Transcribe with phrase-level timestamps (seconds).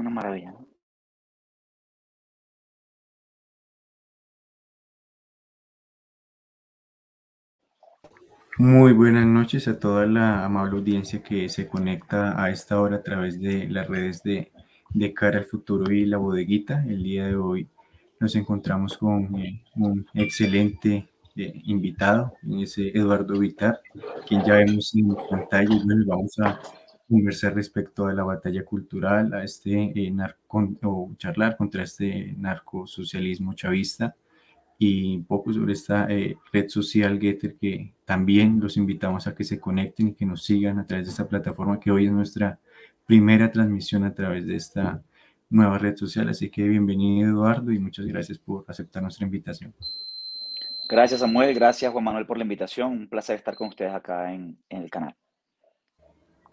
[0.00, 0.54] una maravilla.
[8.58, 13.02] Muy buenas noches a toda la amable audiencia que se conecta a esta hora a
[13.02, 14.52] través de las redes de,
[14.90, 16.84] de Cara al Futuro y La Bodeguita.
[16.86, 17.68] El día de hoy
[18.20, 23.80] nos encontramos con eh, un excelente eh, invitado, ese Eduardo Vitar,
[24.28, 26.60] quien ya vemos en pantalla y bueno, vamos a
[27.12, 33.52] conversar respecto a la batalla cultural, a este eh, narco, o charlar contra este narcosocialismo
[33.52, 34.16] chavista
[34.78, 39.44] y un poco sobre esta eh, red social Getter que también los invitamos a que
[39.44, 42.58] se conecten y que nos sigan a través de esta plataforma que hoy es nuestra
[43.04, 45.02] primera transmisión a través de esta
[45.50, 46.30] nueva red social.
[46.30, 49.74] Así que bienvenido Eduardo y muchas gracias por aceptar nuestra invitación.
[50.88, 52.92] Gracias Samuel, gracias Juan Manuel por la invitación.
[52.92, 55.14] Un placer estar con ustedes acá en, en el canal.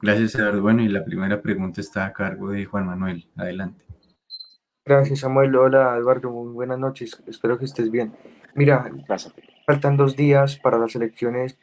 [0.01, 0.61] Gracias Eduardo.
[0.61, 3.27] Bueno, y la primera pregunta está a cargo de Juan Manuel.
[3.35, 3.83] Adelante.
[4.85, 5.55] Gracias, Samuel.
[5.55, 6.31] Hola, Eduardo.
[6.31, 7.21] Muy buenas noches.
[7.27, 8.13] Espero que estés bien.
[8.55, 8.89] Mira,
[9.65, 11.57] faltan dos días para las elecciones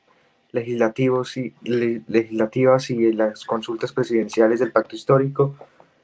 [0.52, 5.56] legislativos y, legislativas y las consultas presidenciales del Pacto Histórico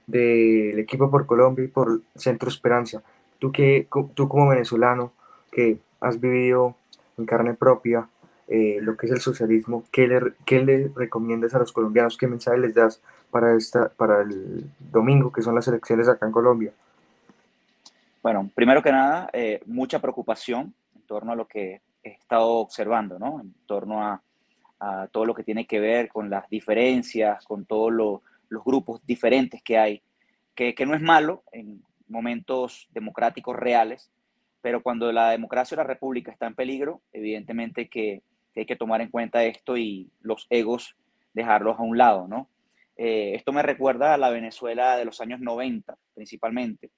[0.06, 3.02] del Equipo por Colombia y por Centro Esperanza.
[3.38, 5.12] Tú, que, tú como venezolano
[5.50, 6.76] que has vivido
[7.18, 8.08] en carne propia
[8.48, 12.16] eh, lo que es el socialismo, ¿qué le, ¿qué le recomiendas a los colombianos?
[12.16, 16.32] ¿Qué mensaje les das para, esta, para el domingo, que son las elecciones acá en
[16.32, 16.72] Colombia?
[18.22, 23.18] Bueno, primero que nada, eh, mucha preocupación en torno a lo que he estado observando,
[23.18, 23.40] ¿no?
[23.40, 24.22] En torno a,
[25.12, 29.78] todo lo que tiene que ver con las diferencias, con todos los grupos diferentes que
[29.78, 30.02] hay,
[30.56, 34.10] que, no es malo en momentos democráticos reales,
[34.60, 38.22] pero cuando la democracia o la república está en peligro, evidentemente que,
[38.60, 40.96] hay que tomar en cuenta esto y los egos
[41.32, 42.48] dejarlos a un lado, ¿no?
[42.96, 46.90] Eh, esto me recuerda a la Venezuela de los años 90, principalmente,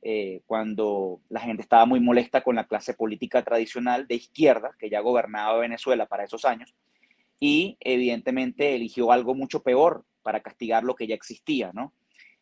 [0.00, 4.90] eh, cuando la gente estaba muy molesta con la clase política tradicional de izquierda, que
[4.90, 6.74] ya gobernaba Venezuela para esos años,
[7.38, 11.92] y evidentemente eligió algo mucho peor para castigar lo que ya existía, ¿no?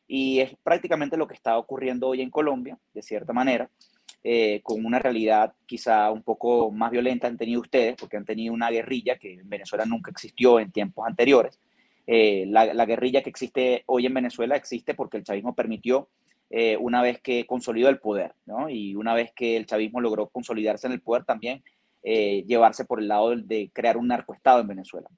[0.06, 3.70] Y es prácticamente lo que está ocurriendo hoy en Colombia, de cierta manera,
[4.22, 8.52] eh, con una realidad quizá un poco más violenta han tenido ustedes, porque han tenido
[8.52, 11.58] una guerrilla que en Venezuela nunca existió en tiempos anteriores.
[12.06, 16.08] Eh, la, la, guerrilla que existe hoy en Venezuela existe porque el chavismo permitió
[16.50, 18.68] eh, una vez que consolidó el poder, ¿no?
[18.68, 21.62] Y una vez que el chavismo logró consolidarse en el poder también,
[22.02, 25.08] llevarse por el lado de, crear un narcoestado en Venezuela.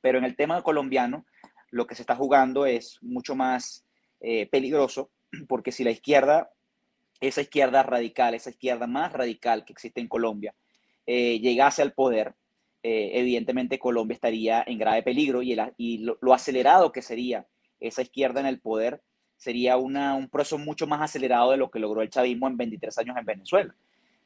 [0.00, 1.26] Pero en el tema colombiano,
[1.70, 3.84] lo que se está jugando es mucho más
[4.50, 5.10] peligroso,
[5.48, 6.50] porque si la izquierda,
[7.26, 10.54] esa izquierda radical, esa izquierda más radical que existe en Colombia,
[11.06, 12.34] llegase al poder,
[12.82, 17.46] evidentemente Colombia estaría en grave peligro y, y lo, acelerado que sería
[17.80, 19.02] esa izquierda en el poder
[19.36, 23.16] sería un proceso mucho más acelerado de lo que logró el chavismo en 23 años
[23.16, 23.74] en Venezuela.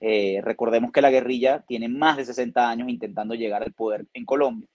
[0.00, 4.25] Eh, recordemos que la guerrilla tiene más de 60 años intentando llegar al poder en
[4.25, 4.69] Colombia.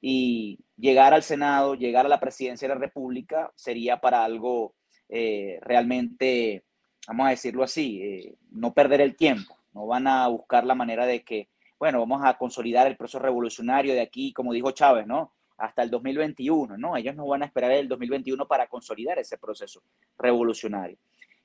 [0.00, 4.74] Y llegar al Senado, llegar a la presidencia de la República sería para algo
[5.08, 6.64] eh, realmente,
[7.06, 9.56] vamos a decirlo así, eh, no perder el tiempo.
[9.74, 11.48] No van a buscar la manera de que,
[11.78, 15.32] bueno, vamos a consolidar el proceso revolucionario de aquí, como dijo Chávez, ¿no?
[15.62, 16.96] hasta el 2021, ¿no?
[16.96, 19.80] Ellos no van a esperar el 2021 para consolidar ese proceso
[20.18, 20.96] revolucionario.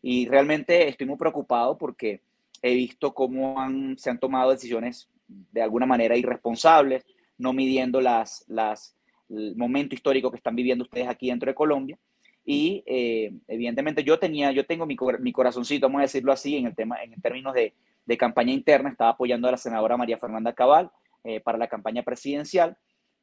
[0.02, 2.22] Y realmente estoy muy preocupado porque
[2.64, 3.56] he visto cómo
[3.96, 7.06] se han tomado decisiones de alguna manera irresponsables,
[7.38, 8.96] no midiendo las, las,
[9.30, 12.00] el momento histórico que están viviendo ustedes aquí dentro de Colombia.
[12.48, 16.66] Y eh, evidentemente yo tenía, yo tengo mi, mi, corazoncito, vamos a decirlo así, en
[16.66, 17.74] el tema, en términos de,
[18.06, 20.90] de campaña interna, estaba apoyando a la senadora María Fernanda Cabal
[21.26, 22.78] eh, para la campaña presidencial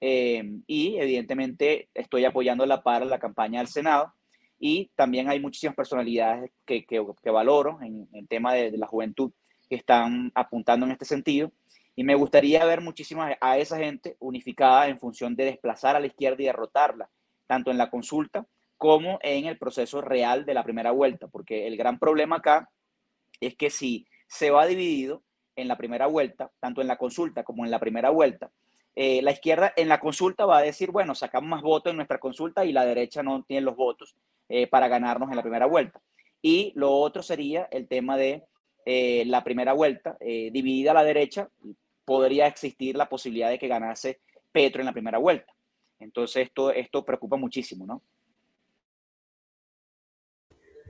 [0.06, 4.12] Em, y evidentemente estoy apoyándola para la campaña del Senado.
[4.58, 9.32] Y también hay muchísimas personalidades que, que, valoro en el tema de, la juventud
[9.68, 11.52] que están apuntando en este sentido.
[11.96, 16.06] Y me gustaría ver muchísimas a esa gente unificada en función de desplazar a la
[16.06, 17.08] izquierda y derrotarla,
[17.46, 18.46] tanto en la consulta
[18.84, 22.68] como en el proceso real de la primera vuelta, porque el gran problema acá
[23.40, 25.22] es que si se va dividido
[25.56, 28.50] en la primera vuelta, tanto en la consulta como en la primera vuelta,
[28.94, 32.18] eh, la izquierda en la consulta va a decir, bueno, sacamos más votos en nuestra
[32.18, 34.16] consulta y la derecha no tiene los votos
[34.50, 36.02] eh, para ganarnos en la primera vuelta.
[36.42, 38.44] Y lo otro sería el tema de
[38.84, 41.48] eh, la primera vuelta, dividida a la derecha,
[42.04, 44.20] podría existir la posibilidad de que ganase
[44.52, 45.54] Petro en la primera vuelta.
[46.00, 48.02] Entonces esto, esto preocupa muchísimo, ¿no?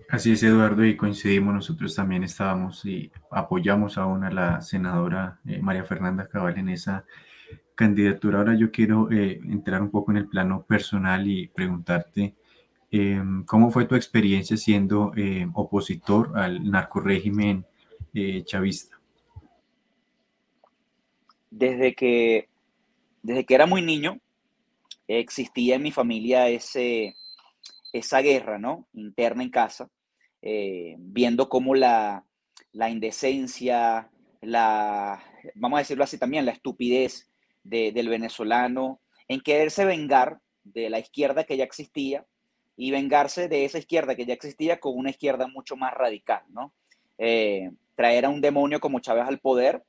[0.08, 5.84] Así es, Eduardo, y coincidimos, nosotros también estábamos y apoyamos aún a la senadora María
[5.84, 7.04] Fernanda Cabal en esa
[7.74, 8.38] candidatura.
[8.38, 12.34] Ahora yo quiero eh, entrar un poco en el plano personal y preguntarte,
[12.96, 17.66] Em, ¿Cómo fue tu experiencia siendo eh, opositor al narcorégimen
[18.14, 19.00] eh, chavista?
[21.50, 22.48] Desde que,
[23.20, 24.20] desde que era muy niño,
[25.08, 27.16] existía en mi familia ese,
[27.94, 28.88] esa guerra ¿no?
[28.92, 29.88] interna en casa,
[30.42, 32.26] eh, viendo cómo la,
[32.72, 34.10] la, indecencia,
[34.40, 35.22] la,
[35.54, 37.30] vamos a decirlo así también, la estupidez
[37.62, 42.26] del venezolano en quererse vengar de la izquierda que ya existía
[42.76, 46.74] y vengarse de esa izquierda que ya existía con una izquierda mucho más radical, ¿no?
[47.16, 49.84] Eh, traer a un demonio como Chávez al poder,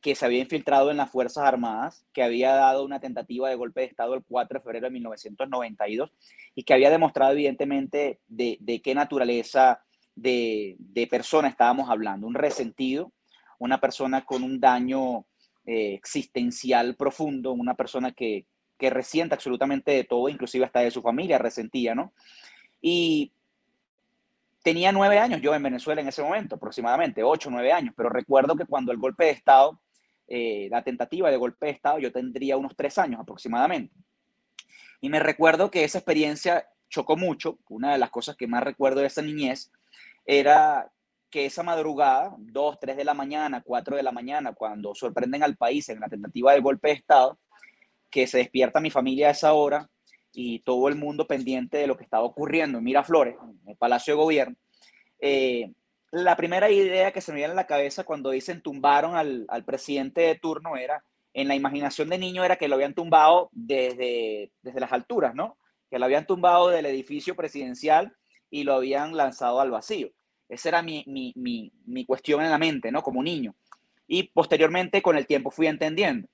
[0.00, 3.80] que se había infiltrado en las Fuerzas Armadas, que había dado una tentativa de golpe
[3.80, 6.10] de Estado el 4 de febrero de 1992
[6.54, 9.82] y que había demostrado evidentemente de, qué naturaleza
[10.14, 10.76] de,
[11.10, 12.26] persona estábamos hablando.
[12.26, 13.12] Un resentido,
[13.58, 15.26] una persona con un daño
[15.66, 18.46] eh, existencial profundo, una persona que,
[18.78, 22.12] que resiente absolutamente de todo, inclusive hasta de su familia, resentía, ¿no?
[22.80, 23.32] Y
[24.62, 28.54] tenía nueve años yo en Venezuela en ese momento, aproximadamente, ocho, nueve años, pero recuerdo
[28.54, 29.80] que cuando el golpe de Estado,
[30.28, 33.94] eh, la tentativa de golpe de Estado, yo tendría unos tres años aproximadamente.
[35.00, 37.58] Y me recuerdo que esa experiencia chocó mucho.
[37.68, 39.70] Una de las cosas que más recuerdo de esa niñez
[40.26, 40.90] era
[41.30, 45.56] que esa madrugada, dos, tres de la mañana, cuatro de la mañana, cuando sorprenden al
[45.56, 47.38] país en la tentativa de golpe de Estado,
[48.10, 49.88] que se despierta mi familia a esa hora
[50.32, 54.14] y todo el mundo pendiente de lo que estaba ocurriendo en Miraflores, en el Palacio
[54.14, 54.56] de Gobierno.
[55.20, 55.72] Eh,
[56.10, 59.64] la primera idea que se me viene a la cabeza cuando dicen tumbaron al, al,
[59.64, 64.50] presidente de turno era, en la imaginación de niño, era que lo habían tumbado desde,
[64.62, 65.58] desde las alturas, ¿no?
[65.90, 68.16] Que lo habían tumbado del edificio presidencial
[68.50, 70.10] y lo habían lanzado al vacío.
[70.48, 73.02] Esa era mi, mi, mi, mi cuestión en la mente, ¿no?
[73.02, 73.54] Como niño.
[74.06, 76.28] Y posteriormente, con el tiempo, fui entendiendo.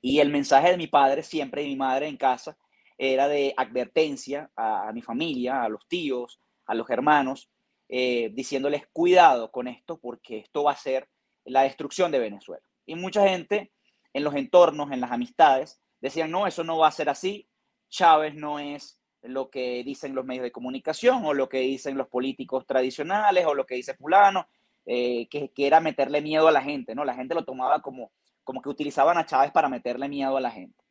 [0.00, 2.56] Y el mensaje de mi padre, siempre de mi madre en casa,
[2.96, 7.50] era de advertencia a, mi familia, a los tíos, a los hermanos,
[7.88, 11.08] eh, diciéndoles cuidado con esto porque esto va a ser
[11.44, 12.64] la destrucción de Venezuela.
[12.86, 13.72] Y mucha gente
[14.12, 17.48] en los entornos, en las amistades, decían, no, eso no va a ser así,
[17.88, 22.08] Chávez no es lo que dicen los medios de comunicación o lo que dicen los
[22.08, 24.46] políticos tradicionales o lo que dice fulano,
[24.86, 27.04] eh, que, que, era meterle miedo a la gente, ¿no?
[27.04, 30.50] La gente lo tomaba como, como que utilizaban a Chávez para meterle miedo a la
[30.50, 30.84] gente.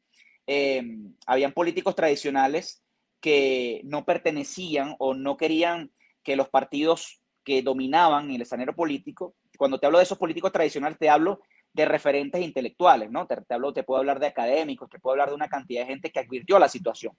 [0.45, 2.83] Em, habían políticos tradicionales
[3.21, 5.91] que no pertenecían o no querían
[6.23, 10.97] que los partidos que dominaban el escenario político, cuando te hablo de esos políticos tradicionales,
[10.97, 11.41] te hablo
[11.73, 13.25] de referentes intelectuales, ¿no?
[13.25, 15.87] Te, te, hablo, te puedo hablar de académicos, te puedo hablar de una cantidad de
[15.87, 17.17] gente que advirtió la situación.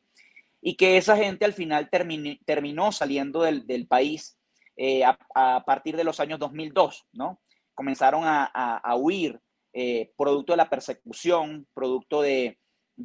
[0.60, 4.38] Y que esa gente al final terminó saliendo del, país
[4.76, 7.40] eh, a, partir de los años 2002, ¿no?
[7.74, 9.40] Comenzaron a, huir
[9.72, 12.56] eh, producto de la persecución, producto de,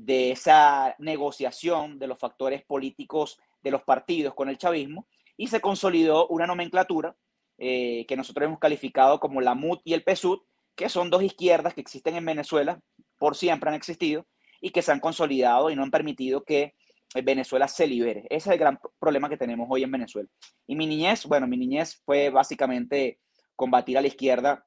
[0.07, 5.07] esa negociación de los factores políticos de los partidos con el chavismo,
[5.39, 7.15] y se consolidó una nomenclatura
[7.57, 10.39] eh, que nosotros hemos calificado como la MUT y el PSUD,
[10.75, 12.81] que son dos izquierdas que existen en Venezuela,
[13.17, 14.27] por siempre han existido,
[14.59, 16.75] y que se han consolidado y no han permitido que
[17.23, 18.27] Venezuela se libere.
[18.29, 20.27] Ese es el gran problema que tenemos hoy en Venezuela.
[20.67, 23.21] Y mi niñez, bueno, mi niñez fue básicamente
[23.55, 24.65] combatir a la izquierda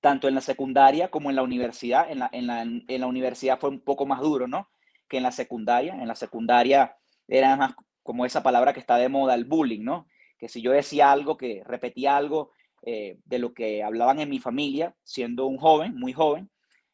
[0.00, 2.08] tanto en la secundaria como en la universidad.
[2.08, 4.68] En la, en la, en la universidad fue un poco más duro, ¿no?
[5.08, 5.94] Que en la secundaria.
[5.94, 7.74] En la secundaria era más
[8.08, 10.08] como esa palabra que está de moda, el bullying, ¿no?
[10.38, 14.38] Que si yo decía algo, que repetía algo eh, de lo que hablaban en mi
[14.38, 16.48] familia, siendo un joven, muy joven,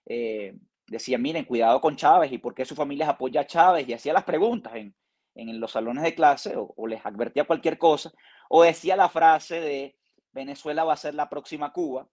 [0.06, 0.56] eh,
[0.88, 4.12] decía, miren, cuidado con Chávez y por qué su familia apoya a Chávez y hacía
[4.12, 4.92] las preguntas en,
[5.37, 8.11] en los salones de clase o, les advertía cualquier cosa,
[8.49, 9.97] o decía la frase de
[10.33, 12.09] Venezuela va a ser la próxima Cuba,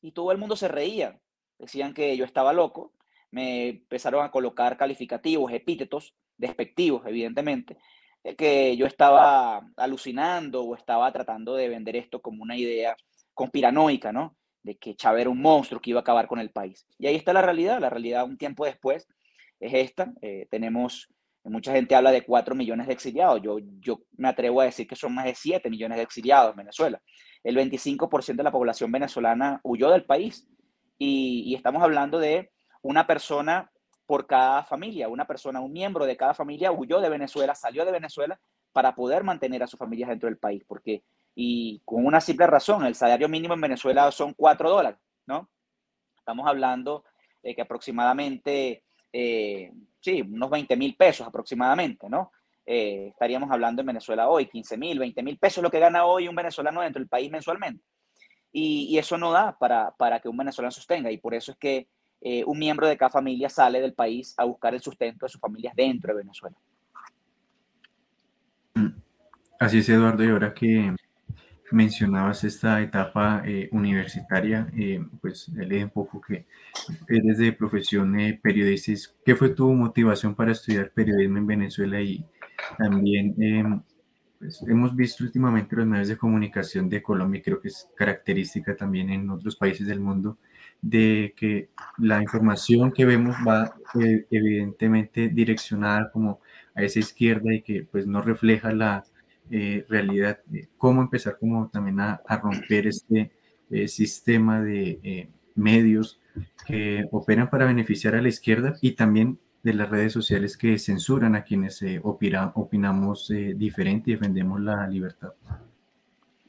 [0.00, 1.20] y todo el mundo se reía.
[1.58, 2.94] Decían que yo estaba loco,
[3.30, 7.80] me empezaron a colocar calificativos, epítetos, despectivos, evidentemente, de
[8.34, 12.96] que yo estaba alucinando o estaba tratando de vender esto como una idea
[13.34, 14.36] conspiranoica, ¿no?
[14.62, 16.86] De que Chávez era un monstruo que iba a acabar con el país.
[16.98, 19.06] Y ahí está la realidad, la realidad un tiempo después
[19.60, 20.12] es esta.
[20.22, 21.08] Eh, tenemos,
[21.44, 24.96] mucha gente habla de 4 millones de exiliados, yo, yo me atrevo a decir que
[24.96, 27.00] son más de 7 millones de exiliados en Venezuela
[27.46, 30.48] el 25% de la población venezolana huyó del país.
[30.98, 32.50] Y, estamos hablando de
[32.82, 33.70] una persona
[34.06, 37.92] por cada familia, una persona, un miembro de cada familia huyó de Venezuela, salió de
[37.92, 38.38] Venezuela
[38.72, 41.02] para poder mantener a sus familias dentro del país, porque,
[41.34, 45.50] y con una simple razón, el salario mínimo en Venezuela son 4 dólares, ¿no?
[46.16, 47.04] Estamos hablando
[47.42, 52.32] de que aproximadamente, eh, sí, unos 20 mil pesos aproximadamente, ¿no?
[52.64, 56.26] Eh, estaríamos hablando en Venezuela hoy, 15 mil, 20 mil pesos lo que gana hoy
[56.26, 57.84] un venezolano dentro del país mensualmente.
[58.52, 61.10] Y, eso no da para, para, que un venezolano sostenga.
[61.10, 61.88] Y por eso es que
[62.20, 65.40] eh, un miembro de cada familia sale del país a buscar el sustento de sus
[65.40, 66.56] familias dentro de Venezuela.
[69.58, 70.94] Así es, Eduardo, y ahora que
[71.72, 76.46] mencionabas esta etapa eh, universitaria, eh, pues leí un poco que
[77.08, 78.92] eres de profesión eh, periodista.
[79.24, 82.00] ¿Qué fue tu motivación para estudiar periodismo en Venezuela?
[82.00, 82.24] Y
[82.78, 83.82] también em,
[84.38, 88.76] pues, hemos visto últimamente los medios de comunicación de Colombia, y creo que es característica
[88.76, 90.38] también en otros países del mundo,
[90.88, 93.74] de que la información que vemos va
[94.30, 96.40] evidentemente direccionada como
[96.74, 99.04] a esa izquierda y que pues no refleja la
[99.50, 100.40] eh, realidad,
[100.76, 103.32] cómo empezar como también a, romper este
[103.70, 106.20] eh, sistema de eh, medios
[106.66, 111.34] que operan para beneficiar a la izquierda y también de las redes sociales que censuran
[111.34, 115.32] a quienes opinamos diferente y defendemos la libertad.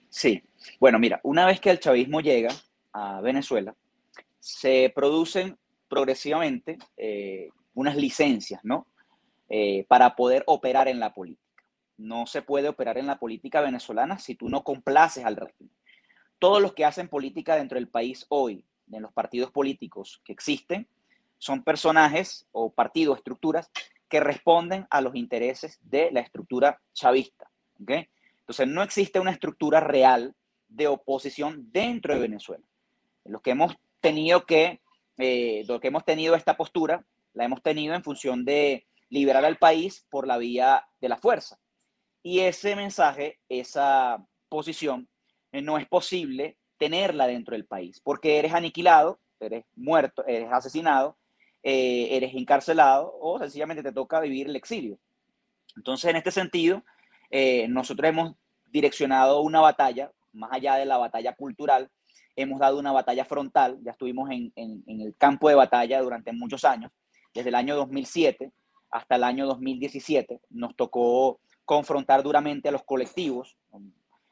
[0.10, 0.44] Sí,
[0.80, 2.50] bueno, mira, una vez que el chavismo llega
[2.94, 3.74] a Venezuela,
[4.48, 6.78] se producen progresivamente
[7.74, 8.88] unas licencias, ¿no?
[9.88, 11.48] para poder operar en la política
[11.98, 15.74] no se puede operar en la política venezolana si tú no complaces al régimen.
[16.40, 20.88] Todos los que hacen política dentro del país hoy, en los partidos políticos que existen,
[21.40, 23.70] son personajes o partidos, estructuras
[24.08, 27.50] que responden a los intereses de la estructura chavista.
[27.80, 30.36] Entonces, no existe una estructura real
[30.68, 32.66] de oposición dentro de Venezuela.
[33.26, 34.82] Los que hemos tenido que,
[35.18, 39.58] eh, lo que hemos tenido esta postura, la hemos tenido en función de liberar al
[39.58, 41.60] país por la vía de la fuerza.
[42.24, 45.08] Y ese mensaje, esa posición,
[45.52, 51.18] eh, no es posible tenerla dentro del país, porque eres aniquilado, eres muerto, eres asesinado,
[51.64, 55.00] eh, eres encarcelado o sencillamente te toca vivir el exilio.
[55.76, 56.84] Entonces, en este sentido,
[57.30, 58.36] eh, nosotros hemos
[58.68, 61.90] direccionado una batalla, más allá de la batalla cultural,
[62.38, 66.32] hemos dado una batalla frontal, ya estuvimos en, en, en el campo de batalla durante
[66.32, 66.92] muchos años,
[67.34, 68.52] desde el año 2007
[68.92, 73.58] hasta el año 2017, nos tocó confrontar duramente a los colectivos,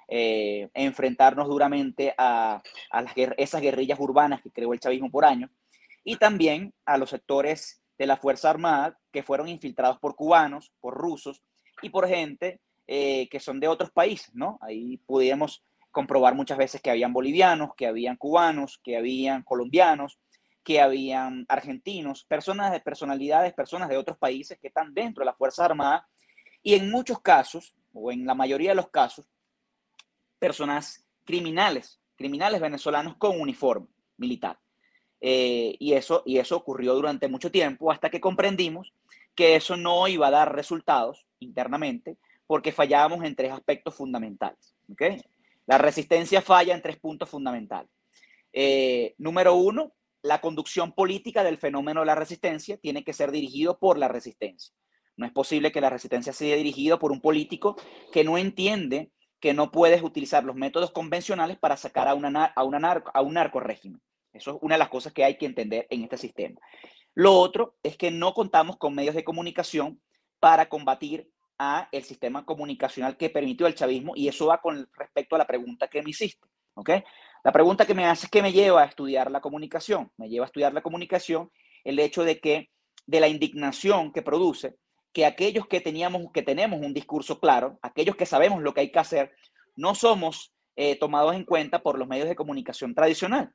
[0.07, 5.51] eh, enfrentarnos duramente a, las, esas guerrillas urbanas que creó el chavismo por años,
[6.03, 10.93] y también a los sectores de la Fuerza Armada que fueron infiltrados por cubanos, por
[10.93, 11.41] rusos
[11.81, 14.59] y por gente eh, que son de otros países, ¿no?
[14.61, 15.63] Ahí pudimos
[15.95, 20.19] comprobar muchas veces que habían bolivianos, que habían cubanos, que habían colombianos,
[20.61, 25.33] que habían argentinos, personas de personalidades, personas de otros países que están dentro de la
[25.33, 26.05] Fuerza Armada
[26.61, 29.25] y en muchos casos, o en la mayoría de los casos,
[30.37, 33.87] personas criminales, criminales venezolanos con uniforme
[34.17, 34.59] militar.
[35.21, 38.91] Eh, y, eso, y eso ocurrió durante mucho tiempo hasta que comprendimos
[39.33, 44.75] que eso no iba a dar resultados internamente porque fallábamos en tres aspectos fundamentales.
[44.91, 45.21] ¿okay?
[45.67, 47.89] La resistencia falla en tres puntos fundamentales.
[48.53, 53.77] Eh, número uno, la conducción política del fenómeno de la resistencia tiene que ser dirigido
[53.77, 54.73] por la resistencia.
[55.17, 57.75] No es posible que la resistencia sea dirigida por un político
[58.11, 62.53] que no entiende que no puedes utilizar los métodos convencionales para sacar a, una, a,
[62.55, 64.01] a un narco régimen.
[64.33, 66.59] Eso es una de las cosas que hay que entender en este sistema.
[67.13, 70.01] Lo otro es que no contamos con medios de comunicación
[70.39, 75.35] para combatir a el sistema comunicacional que permitió el chavismo y eso va con respecto
[75.35, 76.89] a la pregunta que me hiciste, ¿ok?
[77.43, 80.45] La pregunta que me hace es que me lleva a estudiar la comunicación, me lleva
[80.45, 81.51] a estudiar la comunicación
[81.83, 82.69] el hecho de que
[83.05, 84.75] de la indignación que produce
[85.13, 88.91] que aquellos que teníamos, que tenemos un discurso claro, aquellos que sabemos lo que hay
[88.91, 89.31] que hacer,
[89.75, 93.53] no somos eh, tomados en cuenta por los medios de comunicación tradicional.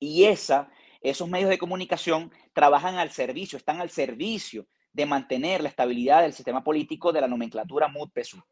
[0.00, 0.68] Y esa,
[1.00, 6.32] esos medios de comunicación trabajan al servicio, están al servicio de mantener la estabilidad del
[6.32, 8.42] sistema político de la nomenclatura MUD-PSU.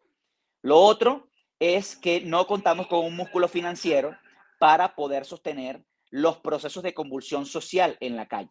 [0.62, 4.16] Lo otro es que no contamos con un músculo financiero
[4.58, 8.50] para poder sostener los procesos de convulsión social en la calle.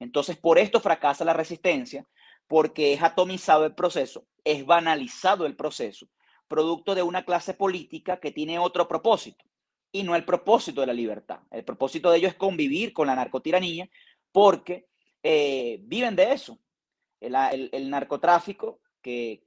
[0.00, 2.06] Entonces, por esto fracasa la resistencia,
[2.48, 6.08] porque es atomizado el proceso, es banalizado el proceso,
[6.48, 9.44] producto de una clase política que tiene otro propósito
[9.92, 11.40] y no el propósito de la libertad.
[11.50, 13.88] El propósito de ellos es convivir con la narcotiranía
[14.32, 14.86] porque
[15.22, 16.58] eh, viven de eso.
[17.20, 19.42] El, narcotráfico que,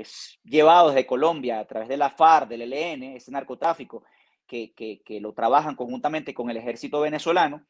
[0.00, 4.04] es llevado desde Colombia a través de la FARC, del ELN, ese narcotráfico
[4.46, 7.64] que, que lo trabajan conjuntamente con el ejército venezolano,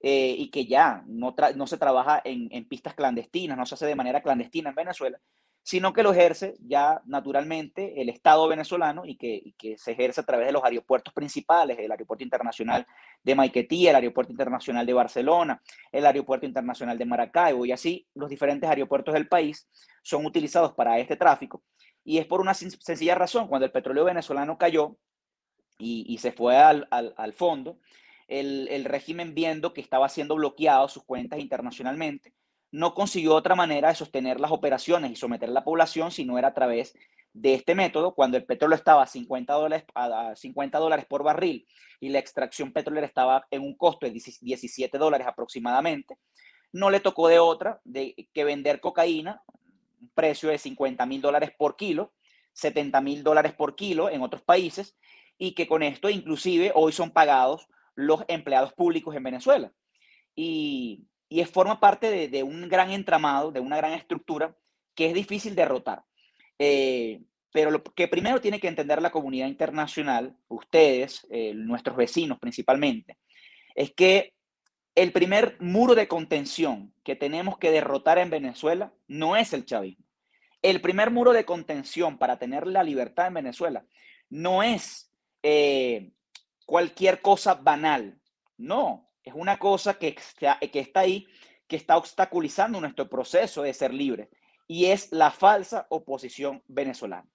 [0.00, 3.86] eh, y que ya no, no se trabaja en, en, pistas clandestinas, no se hace
[3.86, 5.18] de manera clandestina en Venezuela,
[5.66, 10.24] sino que lo ejerce ya naturalmente el Estado venezolano y que, que se ejerce a
[10.24, 12.86] través de los aeropuertos principales, el Aeropuerto Internacional
[13.24, 18.30] de Maiquetía, el Aeropuerto Internacional de Barcelona, el Aeropuerto Internacional de Maracaibo y así los
[18.30, 19.68] diferentes aeropuertos del país
[20.02, 21.64] son utilizados para este tráfico.
[22.04, 24.96] Y es por una sencilla razón, cuando el petróleo venezolano cayó
[25.78, 27.80] y, y se fue al, al, al fondo,
[28.28, 32.32] el, régimen viendo que estaba siendo bloqueado sus cuentas internacionalmente,
[32.72, 36.38] no consiguió otra manera de sostener las operaciones y someter a la población si no
[36.38, 36.94] era a través
[37.32, 41.66] de este método, cuando el petróleo estaba a 50 dólares, a 50 dólares por barril
[42.00, 46.16] y la extracción petrolera estaba en un costo de 17 dólares aproximadamente,
[46.72, 49.42] no le tocó de otra de que vender cocaína,
[50.00, 52.12] un precio de 50 mil dólares por kilo,
[52.52, 54.96] 70 mil dólares por kilo en otros países,
[55.38, 59.72] y que con esto inclusive hoy son pagados los empleados públicos en Venezuela.
[60.34, 64.56] Y, y forma parte de, de, un gran entramado, de una gran estructura
[64.94, 66.04] que es difícil derrotar.
[66.58, 67.20] Eh,
[67.52, 73.16] pero lo que primero tiene que entender la comunidad internacional, ustedes, eh, nuestros vecinos principalmente,
[73.74, 74.34] es que
[74.94, 80.04] el primer muro de contención que tenemos que derrotar en Venezuela no es el chavismo.
[80.62, 83.86] El primer muro de contención para tener la libertad en Venezuela
[84.28, 85.10] no es
[85.42, 86.10] eh,
[86.64, 88.18] cualquier cosa banal,
[88.56, 91.26] no, es una cosa que está, que está ahí,
[91.66, 94.30] que está obstaculizando nuestro proceso de ser libre
[94.68, 97.28] y es la falsa oposición venezolana.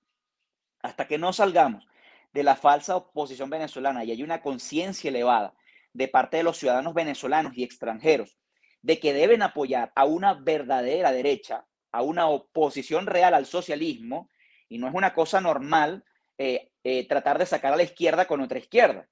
[0.82, 1.86] Hasta que no salgamos
[2.34, 5.54] de la falsa oposición venezolana y hay una conciencia elevada
[5.94, 8.38] de parte de los ciudadanos venezolanos y extranjeros
[8.82, 14.30] de que deben apoyar a una verdadera derecha, a una oposición real al socialismo,
[14.70, 16.06] y no es una cosa normal
[16.38, 19.08] eh, eh, tratar de sacar a la izquierda con otra izquierda.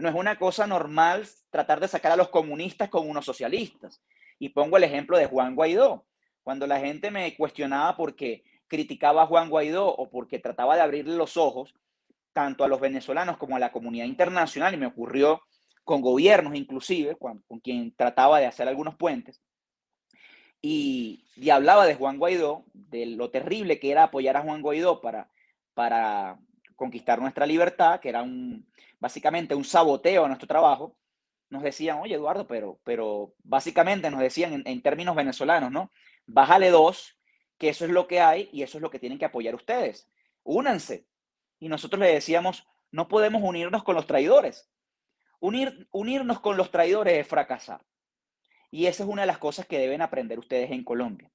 [0.00, 4.00] No es una cosa normal tratar de sacar a los comunistas con unos socialistas.
[4.38, 6.06] Y pongo el ejemplo de Juan Guaidó.
[6.42, 11.16] Cuando la gente me cuestionaba porque criticaba a Juan Guaidó o porque trataba de abrirle
[11.16, 11.74] los ojos
[12.32, 15.42] tanto a los venezolanos como a la comunidad internacional, y me ocurrió
[15.84, 19.42] con gobiernos inclusive, con, quien trataba de hacer algunos puentes,
[20.62, 25.00] y, y, hablaba de Juan Guaidó, de lo terrible que era apoyar a Juan Guaidó
[25.00, 25.30] para,
[25.74, 26.38] para
[26.80, 28.66] conquistar nuestra libertad, que era un,
[28.98, 30.96] básicamente un saboteo a nuestro trabajo,
[31.50, 35.92] nos decían, oye Eduardo, pero, pero básicamente nos decían en, términos venezolanos, ¿no?
[36.26, 37.18] bájale dos,
[37.58, 40.08] que eso es lo que hay y eso es lo que tienen que apoyar ustedes.
[40.42, 41.06] Únanse.
[41.58, 44.70] Y nosotros le decíamos, no podemos unirnos con los traidores.
[45.38, 47.84] Unir, unirnos con los traidores es fracasar.
[48.70, 51.30] Y esa es una de las cosas que deben aprender ustedes en Colombia.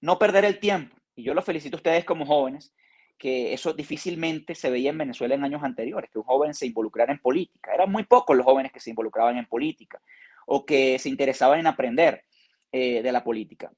[0.00, 0.94] No perder el tiempo.
[1.16, 2.72] Y yo los felicito a ustedes como jóvenes,
[3.18, 7.12] que eso difícilmente se veía en Venezuela en años anteriores, que un joven se involucrara
[7.12, 7.72] en política.
[7.74, 10.00] Eran muy pocos los jóvenes que se involucraban en política
[10.46, 12.24] o que se interesaban en aprender
[12.72, 13.72] eh, de la política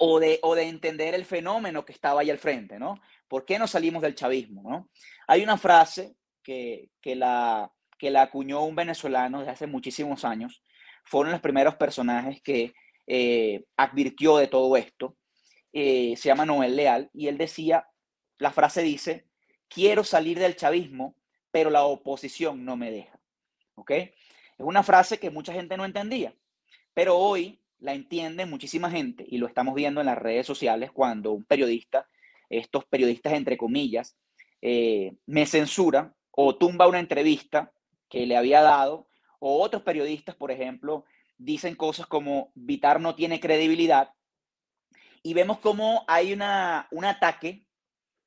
[0.00, 3.00] o de, entender el fenómeno que estaba ahí al frente, ¿no?
[3.28, 4.90] ¿Por qué no salimos del chavismo, ¿no?
[5.26, 10.62] Hay una frase que, que, la, que la acuñó un venezolano desde hace muchísimos años,
[11.04, 12.74] fueron los primeros personajes que
[13.06, 15.16] eh, advirtió de todo esto,
[15.72, 17.86] eh, se llama Noel Leal, y él decía,
[18.38, 19.26] la frase dice,
[19.68, 21.14] quiero salir del chavismo,
[21.50, 23.18] pero la oposición no me deja,
[23.74, 23.90] ¿ok?
[23.90, 24.12] Es
[24.58, 26.34] una frase que mucha gente no entendía,
[26.94, 31.32] pero hoy la entiende muchísima gente y lo estamos viendo en las redes sociales cuando
[31.32, 32.08] un periodista,
[32.48, 34.16] estos periodistas entre comillas,
[34.62, 37.72] eh, me censura o tumba una entrevista
[38.08, 41.04] que le había dado o otros periodistas, por ejemplo,
[41.38, 44.12] dicen cosas como Vitar no tiene credibilidad
[45.22, 47.65] y vemos cómo hay una, un ataque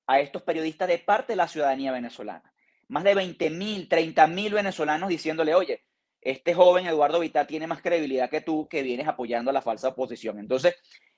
[0.10, 2.52] a estos periodistas de parte de la ciudadanía venezolana.
[2.88, 5.84] Más de 20 mil, 30 mil venezolanos diciéndole, oye,
[6.19, 9.89] este joven Eduardo Vitar tiene más credibilidad que tú que vienes apoyando a la falsa
[9.89, 10.39] oposición.
[10.39, 10.76] Entonces,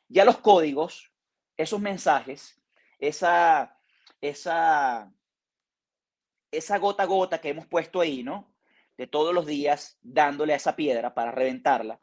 [0.09, 1.09] ya los códigos,
[1.55, 2.61] esos mensajes,
[2.99, 3.79] esa,
[4.19, 5.09] esa,
[6.51, 8.53] esa gota a gota que hemos puesto ahí, ¿no?
[8.97, 12.01] De todos los días dándole a esa piedra para reventarla,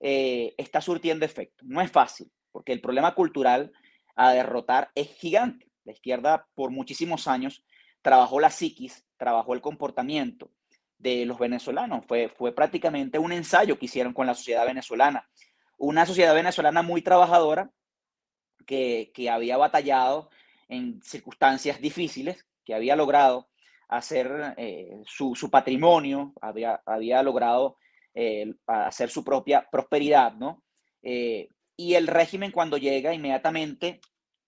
[0.00, 1.62] eh, está surtiendo efecto.
[1.64, 3.72] No es fácil, porque el problema cultural
[4.16, 5.70] a derrotar es gigante.
[5.84, 7.64] La izquierda por muchísimos años
[8.02, 10.50] trabajó la psiquis, trabajó el comportamiento,
[10.98, 12.04] de los venezolanos.
[12.06, 15.28] Fue, fue prácticamente un ensayo que hicieron con la sociedad venezolana.
[15.76, 17.70] Una sociedad venezolana muy trabajadora
[18.66, 20.30] que, había batallado
[20.68, 23.48] en circunstancias difíciles, que había logrado
[23.88, 27.76] hacer eh, su, patrimonio, había, había logrado
[28.14, 30.62] eh, hacer su propia prosperidad, ¿no?
[31.02, 34.00] Eh, y el régimen cuando llega inmediatamente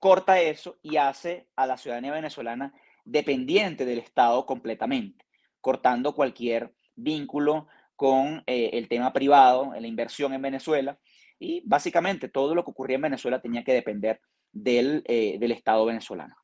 [0.06, 2.72] corta eso y hace a la ciudadanía venezolana
[3.04, 5.26] dependiente del Estado completamente
[5.60, 7.66] cortando cualquier vínculo
[7.96, 10.96] con eh, el tema privado, la inversión en Venezuela.
[11.40, 14.20] Y básicamente todo lo que ocurría en Venezuela tenía que depender
[14.52, 16.36] del, eh, del Estado venezolano.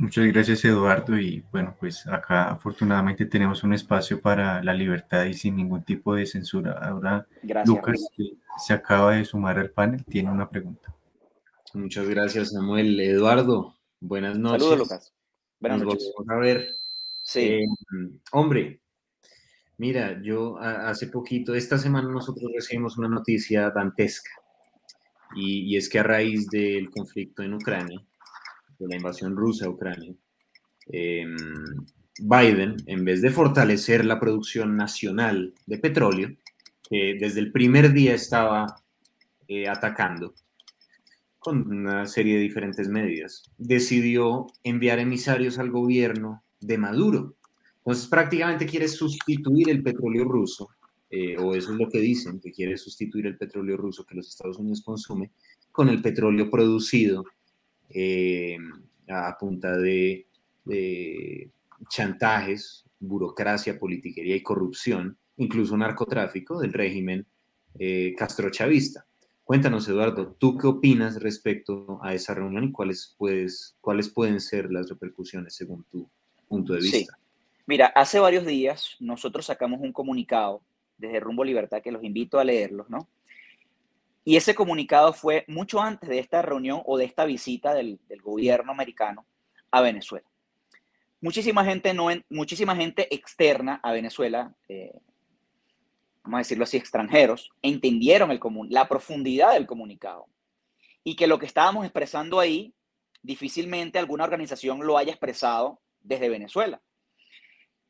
[0.00, 5.34] Muchas gracias Eduardo y bueno, pues acá afortunadamente tenemos un espacio para la libertad y
[5.34, 6.72] sin ningún tipo de censura.
[6.72, 7.26] Ahora
[7.66, 10.94] Lucas, que se acaba de sumar al panel, tiene una pregunta.
[11.74, 12.98] Muchas gracias Samuel.
[12.98, 14.62] Eduardo, buenas noches.
[14.62, 15.14] Saludos Lucas.
[15.60, 16.12] Buenas noches.
[16.26, 16.66] a ver.
[17.22, 17.40] Sí.
[17.40, 17.66] Eh,
[18.32, 18.80] hombre,
[19.76, 24.30] Mira, yo hace poquito, esta semana nosotros recibimos una noticia dantesca
[25.34, 28.02] y, es que a raíz del conflicto en Ucrania,
[28.80, 30.14] de la invasión rusa a Ucrania,
[30.86, 31.36] em,
[32.18, 36.30] Biden, en vez de fortalecer la producción nacional de petróleo,
[36.88, 38.66] que desde el primer día estaba
[39.46, 40.34] eh, atacando
[41.38, 47.36] con una serie de diferentes medidas, decidió enviar emisarios al gobierno de Maduro.
[47.78, 50.68] Entonces prácticamente quiere sustituir el petróleo ruso,
[51.08, 54.28] eh, o eso es lo que dicen, que quiere sustituir el petróleo ruso que los
[54.28, 55.30] Estados Unidos consume
[55.72, 57.24] con el petróleo producido
[57.90, 58.56] eh,
[59.08, 60.26] a punta de,
[61.88, 67.26] chantajes, burocracia, politiquería y corrupción, incluso narcotráfico del régimen
[67.78, 69.06] eh, castrochavista.
[69.42, 74.70] Cuéntanos, Eduardo, ¿tú qué opinas respecto a esa reunión y cuáles, puedes, cuáles pueden ser
[74.70, 76.08] las repercusiones según tu
[76.46, 77.18] punto de vista?
[77.66, 80.62] Mira, hace varios días nosotros sacamos un comunicado
[80.98, 83.08] desde Rumbo Libertad que los invito a leerlos, ¿no?
[84.24, 88.72] Y ese comunicado fue mucho antes de esta reunión o de esta visita del, gobierno
[88.72, 89.26] americano
[89.70, 90.26] a Venezuela.
[91.20, 94.98] Muchísima gente, no, muchísima gente externa a Venezuela, eh,
[96.22, 100.26] vamos a decirlo así, extranjeros, entendieron la profundidad del comunicado
[101.02, 102.74] y que lo que estábamos expresando ahí,
[103.22, 106.80] difícilmente alguna organización lo haya expresado desde Venezuela.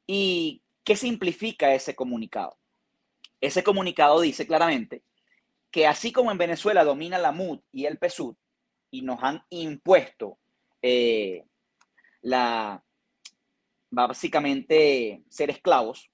[0.06, 2.56] ¿Y qué simplifica ese comunicado?
[3.40, 5.02] Ese comunicado dice claramente
[5.70, 8.34] que así como en Venezuela domina la MUD y el PSUD
[8.90, 10.38] y nos han impuesto
[10.82, 11.44] eh,
[12.22, 12.82] la
[13.90, 16.10] básicamente ser esclavos,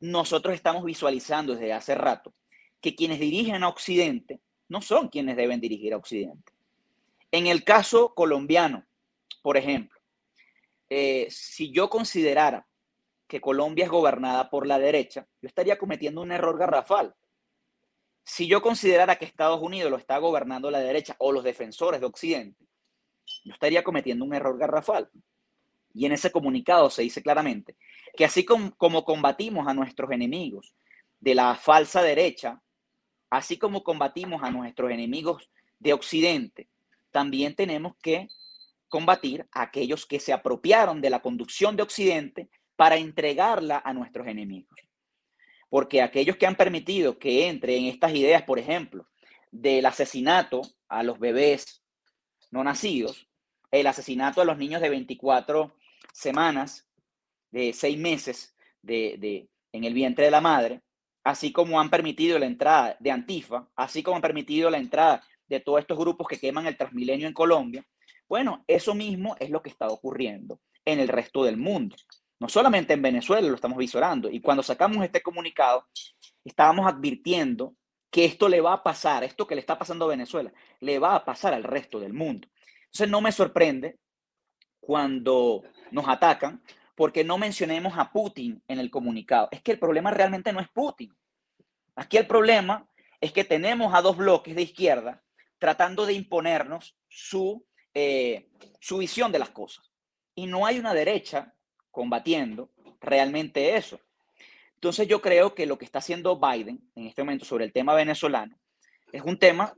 [0.00, 2.34] nosotros estamos visualizando desde hace rato
[2.80, 6.52] que quienes dirigen a Occidente no son quienes deben dirigir a Occidente.
[7.30, 8.86] En el caso colombiano,
[9.42, 10.00] por ejemplo,
[10.88, 12.66] eh, si yo considerara
[13.26, 17.14] que Colombia es gobernada por la derecha, yo estaría cometiendo un error garrafal.
[18.24, 22.06] Si yo considerara que Estados Unidos lo está gobernando la derecha o los defensores de
[22.06, 22.66] Occidente,
[23.44, 25.10] yo estaría cometiendo un error garrafal.
[25.92, 27.76] Y en ese comunicado se dice claramente
[28.16, 30.74] que así como, combatimos a nuestros enemigos
[31.20, 32.62] de la falsa derecha,
[33.30, 36.68] así como combatimos a nuestros enemigos de Occidente,
[37.10, 38.28] también tenemos que
[38.88, 44.26] combatir a aquellos que se apropiaron de la conducción de Occidente para entregarla a nuestros
[44.26, 44.78] enemigos.
[45.74, 49.08] Porque aquellos que han permitido que entre en estas ideas, por ejemplo,
[49.50, 51.82] del asesinato a los bebés
[52.52, 53.26] no nacidos,
[53.72, 55.74] el asesinato a los niños de 24
[56.12, 56.86] semanas,
[57.50, 60.80] de 6 meses de, en el vientre de la madre,
[61.24, 65.58] así como han permitido la entrada de Antifa, así como han permitido la entrada de
[65.58, 67.84] todos estos grupos que queman el Transmilenio en Colombia,
[68.28, 71.96] bueno, eso mismo es lo que está ocurriendo en el resto del mundo.
[72.44, 74.28] No solamente en Venezuela lo estamos visorando.
[74.28, 75.88] Y cuando sacamos este comunicado,
[76.44, 77.74] estábamos advirtiendo
[78.10, 81.14] que esto le va a pasar, esto que le está pasando a Venezuela, le va
[81.14, 82.46] a pasar al resto del mundo.
[82.82, 83.98] Entonces no me sorprende
[84.78, 86.62] cuando nos atacan
[86.94, 89.48] porque no mencionemos a Putin en el comunicado.
[89.50, 91.16] Es que el problema realmente no es Putin.
[91.96, 92.86] Aquí el problema
[93.22, 95.24] es que tenemos a dos bloques de izquierda
[95.58, 99.90] tratando de imponernos su eh, su visión de las cosas.
[100.34, 101.53] Y no hay una derecha
[101.94, 102.68] combatiendo
[103.00, 103.98] realmente eso.
[104.74, 107.94] Entonces yo creo que lo que está haciendo Biden en este momento sobre el tema
[107.94, 108.58] venezolano
[109.12, 109.72] es un tema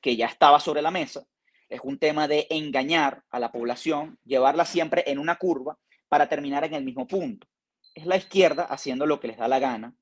[0.00, 1.26] que ya estaba sobre la mesa,
[1.68, 6.64] es un tema de engañar a la población, llevarla siempre en una curva para terminar
[6.64, 7.48] en el mismo punto.
[7.94, 9.94] Es la izquierda haciendo lo que les da la gana,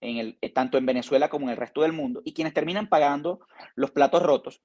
[0.00, 3.40] en el, tanto en Venezuela como en el resto del mundo, y quienes terminan pagando
[3.74, 4.62] los platos rotos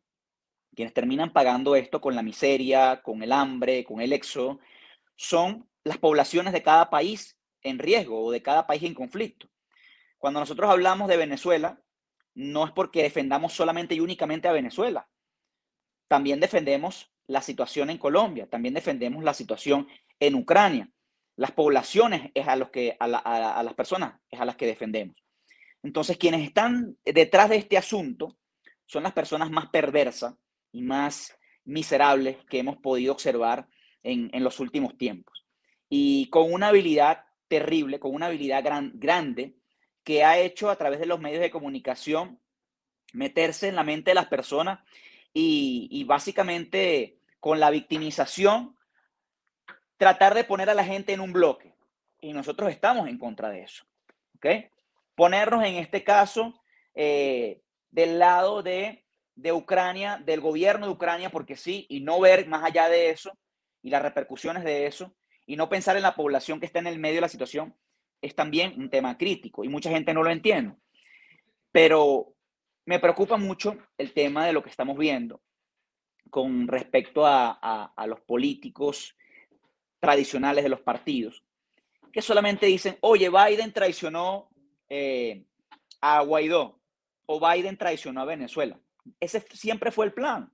[0.76, 4.60] quienes terminan pagando esto con la miseria, con el hambre, con el éxodo,
[5.16, 9.50] son las poblaciones de cada país en riesgo o de cada país en conflicto.
[10.18, 11.82] Cuando nosotros hablamos de Venezuela,
[12.36, 15.08] no es porque defendamos solamente y únicamente a Venezuela.
[16.08, 19.88] También defendemos la situación en Colombia, también defendemos la situación
[20.20, 20.90] en Ucrania.
[21.36, 25.16] Las poblaciones es a, los que, a, las personas es a las que defendemos.
[25.82, 28.38] Entonces, quienes están detrás de este asunto
[28.86, 30.36] son las personas más perversas,
[30.74, 33.68] y más miserables que hemos podido observar
[34.02, 35.43] en, los últimos tiempos.
[35.96, 39.54] Y con una habilidad terrible, con una habilidad gran, grande,
[40.04, 42.40] que ha hecho a través de los medios de comunicación
[43.14, 44.80] meterse en la mente de las personas
[45.36, 48.76] y, básicamente con la victimización
[49.98, 51.76] tratar de poner a la gente en un bloque.
[52.20, 53.86] Y nosotros estamos en contra de eso.
[54.38, 54.48] ¿Ok?
[55.14, 56.60] Ponernos en este caso
[56.96, 62.48] eh, del lado de de Ucrania, del gobierno de Ucrania, porque sí, y no ver
[62.48, 63.32] más allá de eso
[63.84, 65.14] y las repercusiones de eso,
[65.46, 67.76] y no pensar en la población que está en el medio de la situación,
[68.22, 70.76] es también un tema crítico y mucha gente no lo entiende.
[71.72, 72.34] Pero
[72.86, 75.42] me preocupa mucho el tema de lo que estamos viendo
[76.30, 79.16] con respecto a, los políticos
[80.00, 81.44] tradicionales de los partidos,
[82.12, 84.50] que solamente dicen, oye, Biden traicionó
[84.90, 85.46] eh,
[86.02, 86.80] a Guaidó
[87.26, 88.80] o Biden traicionó a Venezuela.
[89.20, 90.52] Ese siempre fue el plan.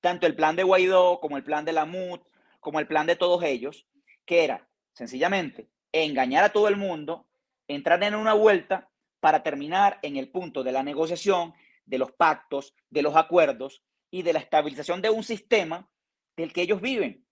[0.00, 2.20] Tanto el plan de Guaidó como el plan de la MUD,
[2.60, 3.86] como el plan de todos ellos,
[4.24, 7.26] que era sencillamente engañar a todo el mundo,
[7.68, 11.54] entrar en una vuelta para terminar en el punto de la negociación,
[11.86, 15.88] de los pactos, de los acuerdos y de la estabilización de un sistema
[16.36, 17.24] del que ellos viven.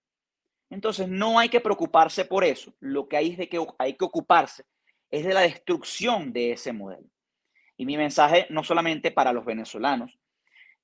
[0.71, 2.73] Entonces, no hay que preocuparse por eso.
[2.81, 4.65] Lo que hay, que, hay que ocuparse
[5.11, 7.07] es de la destrucción de ese modelo.
[7.77, 10.19] Y mi mensaje no solamente para los venezolanos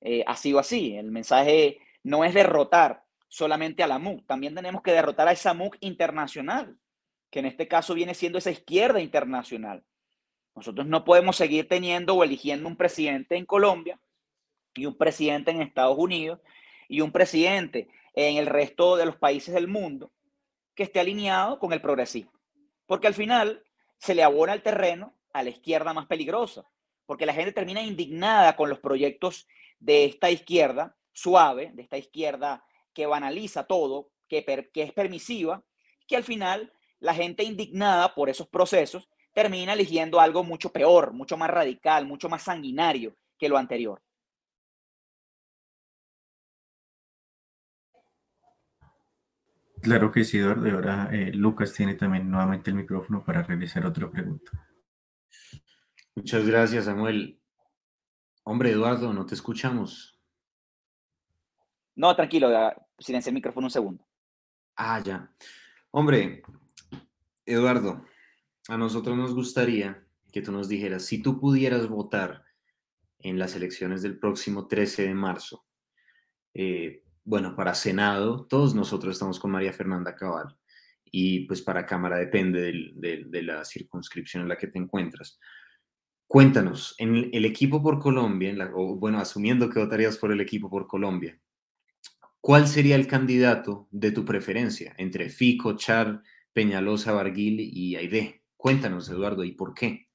[0.01, 0.95] eh, ha sido así.
[0.95, 5.53] El mensaje no es derrotar solamente a la MUC, también tenemos que derrotar a esa
[5.53, 6.77] MUC internacional,
[7.29, 9.85] que en este caso viene siendo esa izquierda internacional.
[10.55, 13.99] Nosotros no podemos seguir teniendo o eligiendo un presidente en Colombia
[14.73, 16.39] y un presidente en Estados Unidos
[16.89, 20.11] y un presidente en el resto de los países del mundo
[20.73, 22.33] que esté alineado con el progresismo.
[22.87, 23.63] Porque al final
[23.99, 26.63] se le abona el terreno a la izquierda más peligrosa,
[27.05, 29.47] porque la gente termina indignada con los proyectos
[29.79, 32.63] de esta izquierda suave, de esta izquierda
[32.99, 35.63] que banaliza todo, que, que es permisiva,
[36.05, 41.37] que al final la gente indignada por esos procesos termina eligiendo algo mucho peor, mucho
[41.37, 44.01] más radical, mucho más sanguinario que lo anterior.
[49.81, 50.67] Claro que sí, Eduardo.
[50.67, 54.51] Y ahora eh, Lucas tiene también nuevamente el micrófono para realizar otra pregunta.
[56.15, 57.39] Muchas gracias, Samuel.
[58.43, 60.18] Hombre, Eduardo, no te escuchamos.
[61.99, 62.49] No, tranquilo,
[62.97, 64.07] silencia el micrófono un segundo.
[64.77, 65.29] Ah, ya.
[65.91, 66.41] Hombre,
[67.45, 68.05] Eduardo,
[68.69, 72.45] a nosotros nos gustaría que tú nos dijeras, si tú pudieras votar
[73.19, 75.65] en las elecciones del próximo 13 de marzo,
[76.53, 80.57] eh, bueno, para Senado, todos nosotros estamos con María Fernanda Cabal
[81.03, 85.37] y pues para Cámara depende de la circunscripción en la que te encuentras.
[86.27, 90.87] Cuéntanos, en el equipo por Colombia, o bueno, asumiendo que votarías por el equipo por
[90.87, 91.37] Colombia,
[92.41, 96.21] ¿cuál sería el candidato de tu preferencia entre Fico, Char,
[96.53, 98.43] Peñalosa, Barguil y Aide?
[98.57, 100.07] Cuéntanos, Eduardo, ¿y por qué?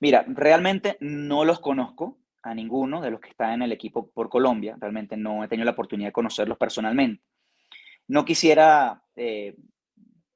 [0.00, 4.28] Mira, realmente no los conozco a ninguno de los que están en el equipo por
[4.28, 4.76] Colombia.
[4.80, 7.22] Realmente no he tenido la oportunidad de conocerlos personalmente.
[8.08, 9.56] No quisiera eh,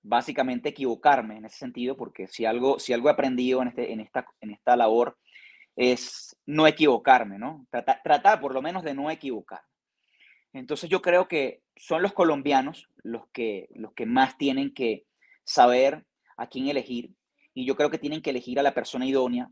[0.03, 4.01] básicamente equivocarme en ese sentido, porque si algo, si algo he aprendido en, este, en,
[4.01, 5.19] esta, en esta labor
[5.75, 7.67] es no equivocarme, ¿no?
[7.71, 9.63] Tratar, tratar por lo menos de no equivocar.
[10.57, 15.05] Entonces yo creo que son los colombianos los que, los que más tienen que
[15.45, 17.13] saber a quién elegir
[17.55, 19.49] y yo creo que tienen que elegir a la persona idónea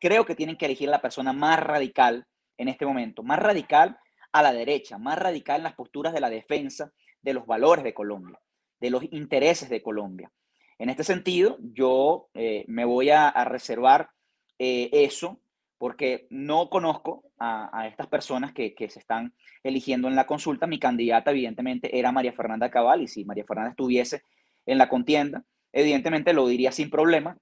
[0.00, 3.98] creo que tienen que elegir a la persona más radical en este momento, más radical
[4.32, 7.94] a la derecha, más radical en las posturas de la defensa de los valores de
[7.94, 8.38] Colombia,
[8.80, 10.30] de los intereses de Colombia.
[10.78, 14.10] En este sentido, yo eh, me voy a, reservar
[14.58, 15.40] eh, eso
[15.76, 20.66] porque no conozco a, estas personas que, se están eligiendo en la consulta.
[20.66, 24.22] Mi candidata, evidentemente, era María Fernanda Cabal, y si María Fernanda estuviese
[24.66, 27.38] en la contienda, evidentemente lo diría sin problema,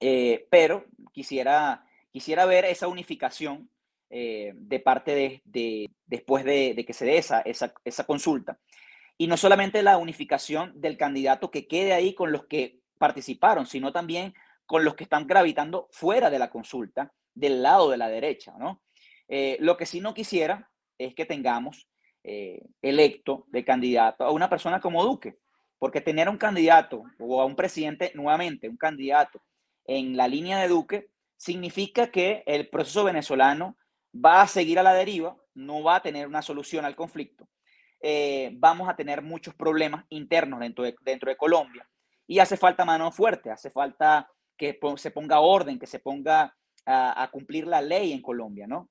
[0.00, 3.70] eh, pero quisiera, quisiera ver esa unificación
[4.10, 8.58] eh, de parte de, después de, que se dé esa, esa, consulta.
[9.18, 13.92] Y no solamente la unificación del candidato que quede ahí con los que participaron, sino
[13.92, 14.34] también
[14.66, 18.82] con los que están gravitando fuera de la consulta, del lado de la derecha, ¿no?
[19.28, 21.88] Eh, lo que sí no quisiera es que tengamos
[22.82, 25.38] electo de candidato a una persona como Duque,
[25.78, 29.40] porque tener un candidato o a un presidente nuevamente, un candidato
[29.84, 33.76] en la línea de Duque, significa que el proceso venezolano
[34.12, 37.48] va a seguir a la deriva, no va a tener una solución al conflicto.
[38.00, 41.88] Eh, vamos a tener muchos problemas internos dentro de, dentro de Colombia
[42.26, 47.28] y hace falta mano fuerte, hace falta que se ponga orden, que se ponga a,
[47.32, 48.88] cumplir la ley en Colombia, ¿no?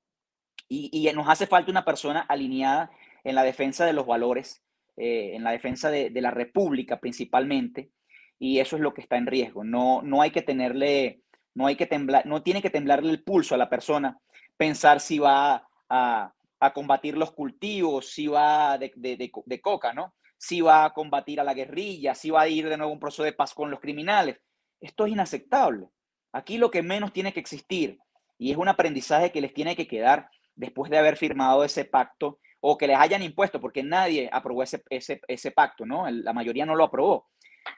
[0.68, 2.90] Y, nos hace falta una persona alineada
[3.22, 4.62] en la defensa de los valores,
[4.96, 7.90] eh, en la defensa de, de, la República principalmente,
[8.38, 9.64] y eso es lo que está en riesgo.
[9.64, 11.22] No, no hay que tenerle,
[11.54, 14.18] no hay que temblar, no tiene que temblarle el pulso a la persona,
[14.56, 16.32] pensar si va a,
[16.74, 20.14] combatir los cultivos, si va de, coca, ¿no?
[20.36, 23.00] Si va a combatir a la guerrilla, si va a ir de nuevo a un
[23.00, 24.38] proceso de paz con los criminales.
[24.80, 25.86] Esto es inaceptable.
[26.32, 27.98] Aquí lo que menos tiene que existir,
[28.36, 32.40] y es un aprendizaje que les tiene que quedar después de haber firmado ese pacto
[32.60, 36.10] o que les hayan impuesto, porque nadie aprobó ese, ese, pacto, ¿no?
[36.10, 37.28] La mayoría no lo aprobó.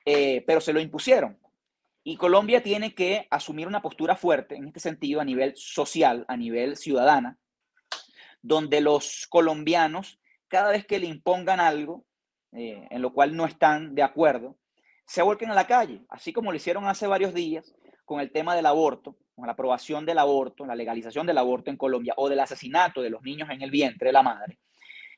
[0.05, 1.39] Eh, pero se lo impusieron.
[2.05, 6.37] Y Colombia tiene que asumir una postura fuerte en este sentido a nivel social, a
[6.37, 7.37] nivel ciudadana,
[8.41, 12.07] donde los colombianos, cada vez que le impongan algo
[12.53, 14.57] eh, en lo cual no están de acuerdo,
[15.07, 18.57] se vuelquen a la calle, así como lo hicieron hace varios días con el tema
[18.57, 22.41] del aborto, con la aprobación del aborto, la legalización del aborto en Colombia o del
[22.41, 24.59] asesinato de los niños en el vientre de la madre.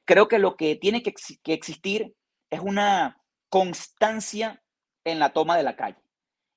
[0.04, 1.14] Creo que lo que tiene que,
[1.46, 2.14] existir
[2.50, 4.62] es una constancia
[5.04, 5.96] en la toma de la calle.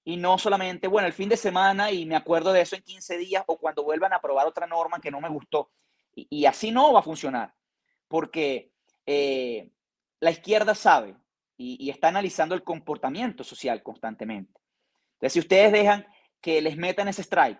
[0.04, 3.18] Y no solamente, bueno, el fin de semana y me acuerdo de eso en 15
[3.18, 5.72] días o cuando vuelvan a aprobar otra norma que no me gustó.
[6.14, 7.54] Y, así no va a funcionar,
[8.10, 8.72] porque
[9.06, 9.72] eh,
[10.20, 11.16] la izquierda sabe
[11.56, 14.60] y, está analizando el comportamiento social constantemente.
[15.14, 16.06] Entonces, si ustedes dejan
[16.44, 17.60] que les metan ese strike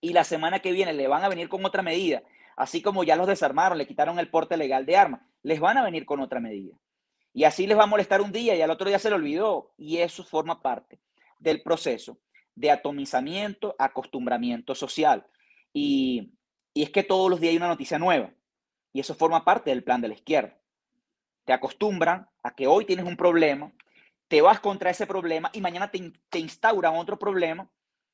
[0.00, 2.22] y la semana que viene le van a venir con otra medida,
[2.56, 5.84] así como ya los desarmaron, le quitaron el porte legal de armas, les van a
[5.84, 6.76] venir con otra medida.
[7.34, 9.74] Y así les va a molestar un día y al otro día se le olvidó.
[9.76, 11.00] Y eso forma parte
[11.38, 12.18] del proceso
[12.54, 15.26] de atomizamiento, acostumbramiento social.
[15.72, 16.32] Y,
[16.72, 18.32] y es que todos los días hay una noticia nueva.
[18.92, 20.56] Y eso forma parte del plan de la izquierda.
[21.44, 23.72] Te acostumbran a que hoy tienes un problema,
[24.28, 27.68] te vas contra ese problema y mañana te, te instauran otro problema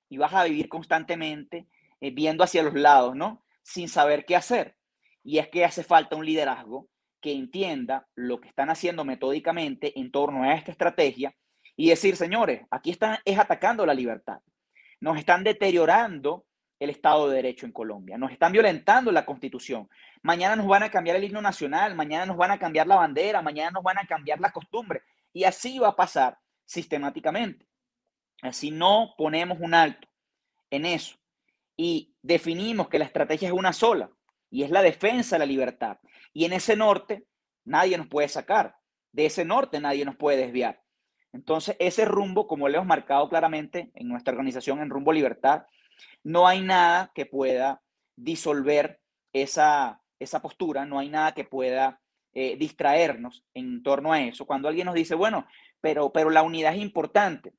[0.09, 1.67] y vas a vivir constantemente
[2.01, 3.45] eh, viendo hacia los lados, ¿no?
[3.63, 4.77] Sin saber qué hacer.
[5.23, 6.89] Y es que hace falta un liderazgo
[7.21, 11.35] que entienda lo que están haciendo metódicamente en torno a esta estrategia
[11.77, 14.39] y decir, señores, aquí están es atacando la libertad.
[15.01, 16.47] Nos están deteriorando
[16.79, 19.89] el Estado de Derecho en Colombia, nos están violentando la Constitución.
[20.23, 23.43] Mañana nos van a cambiar el himno nacional, mañana nos van a cambiar la bandera,
[23.43, 25.03] mañana nos van a cambiar las costumbres.
[25.33, 27.67] Y así va a pasar sistemáticamente.
[28.43, 30.09] Así no ponemos un alto
[30.71, 31.17] en eso
[31.77, 34.11] y definimos que la estrategia es una sola
[34.51, 35.99] y es la defensa de la libertad.
[36.33, 37.27] Y en ese norte
[37.65, 38.77] nadie nos puede sacar,
[39.13, 40.83] de ese norte nadie nos puede desviar.
[41.33, 45.65] Entonces, ese rumbo, como le hemos marcado claramente en nuestra organización en Rumbo Libertad,
[46.25, 47.83] no hay nada que pueda
[48.17, 49.01] disolver
[49.33, 52.00] esa, esa postura, no hay nada que pueda
[52.35, 54.47] eh, distraernos en torno a eso.
[54.47, 55.47] Cuando alguien nos dice, bueno,
[55.81, 57.53] pero, pero la unidad es importante.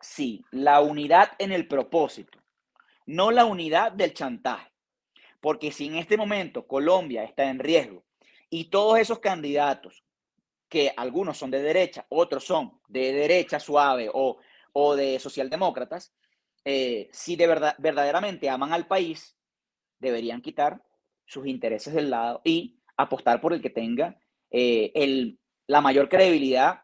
[0.00, 2.38] Sí, la unidad en el propósito,
[3.06, 4.70] no la unidad del chantaje.
[5.40, 8.04] Porque si en este momento Colombia está en riesgo
[8.48, 10.04] y todos esos candidatos,
[10.68, 14.38] que algunos son de derecha, otros son de derecha suave o,
[14.72, 16.14] o de socialdemócratas,
[16.64, 19.36] eh, si de verdad, verdaderamente aman al país,
[19.98, 20.82] deberían quitar
[21.26, 24.18] sus intereses del lado y apostar por el que tenga
[24.50, 26.82] eh, el, la mayor credibilidad,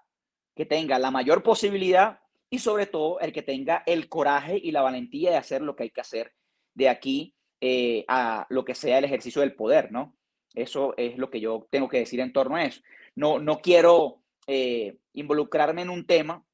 [0.56, 2.20] que tenga la mayor posibilidad
[2.50, 5.84] y sobre todo el que tenga el coraje y la valentía de hacer lo que
[5.84, 6.32] hay que hacer
[6.74, 10.16] de aquí eh, a lo que sea el ejercicio del poder, ¿no?
[10.54, 12.80] Eso es lo que yo tengo que decir en torno a eso.
[13.14, 16.44] No, no quiero eh, involucrarme en un tema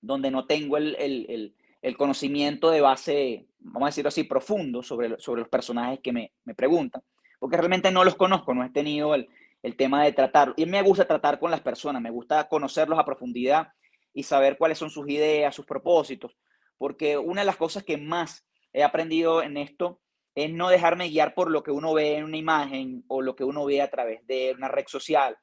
[0.00, 5.20] donde no tengo el, el, el, conocimiento de base, vamos a decirlo así, profundo sobre,
[5.20, 7.02] sobre los personajes que me, me preguntan
[7.40, 9.28] porque realmente no los conozco, no he tenido el,
[9.76, 13.72] tema de tratar, y me gusta tratar con las personas, me gusta conocerlos a profundidad
[14.14, 16.36] y saber cuáles son sus ideas, sus propósitos,
[16.78, 20.00] porque una de las cosas que más he aprendido en esto
[20.34, 23.44] es no dejarme guiar por lo que uno ve en una imagen o lo que
[23.44, 25.36] uno ve a través de una red social.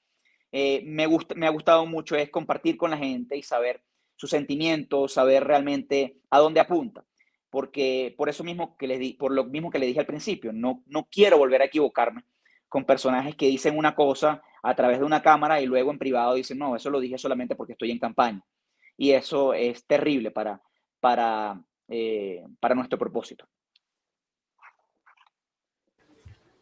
[0.51, 3.83] Eh, me, me ha gustado mucho es compartir con la gente y saber
[4.15, 7.05] sus sentimientos, saber realmente a dónde apunta
[7.49, 10.51] porque por eso mismo que le di, por lo mismo que le dije al principio,
[10.53, 12.23] no, no quiero volver a equivocarme
[12.69, 16.33] con personajes que dicen una cosa a través de una cámara y luego en privado
[16.33, 18.43] dicen, no, eso lo dije solamente porque estoy en campaña.
[18.97, 20.61] Y eso es terrible para,
[20.99, 23.47] para, eh, para nuestro propósito.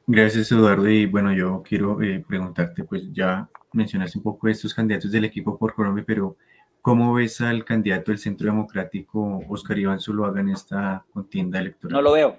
[0.07, 0.87] Gracias, Eduardo.
[0.87, 5.57] Y bueno, yo quiero eh, preguntarte, pues ya mencionaste un poco estos candidatos del equipo
[5.57, 6.37] por Colombia, pero
[6.85, 11.95] ¿Cómo ves al candidato del Centro Democrático, Oscar Iván Zuluaga, en esta contienda electoral?
[11.95, 12.37] No lo veo.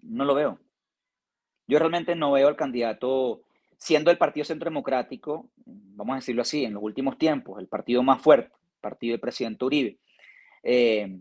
[0.00, 0.58] No lo veo.
[1.66, 3.42] Yo realmente no veo al candidato
[3.76, 8.02] siendo el Partido Centro Democrático, vamos a decirlo así, en los últimos tiempos, el partido
[8.02, 9.98] más fuerte, el partido del presidente Uribe,
[10.62, 11.20] eh,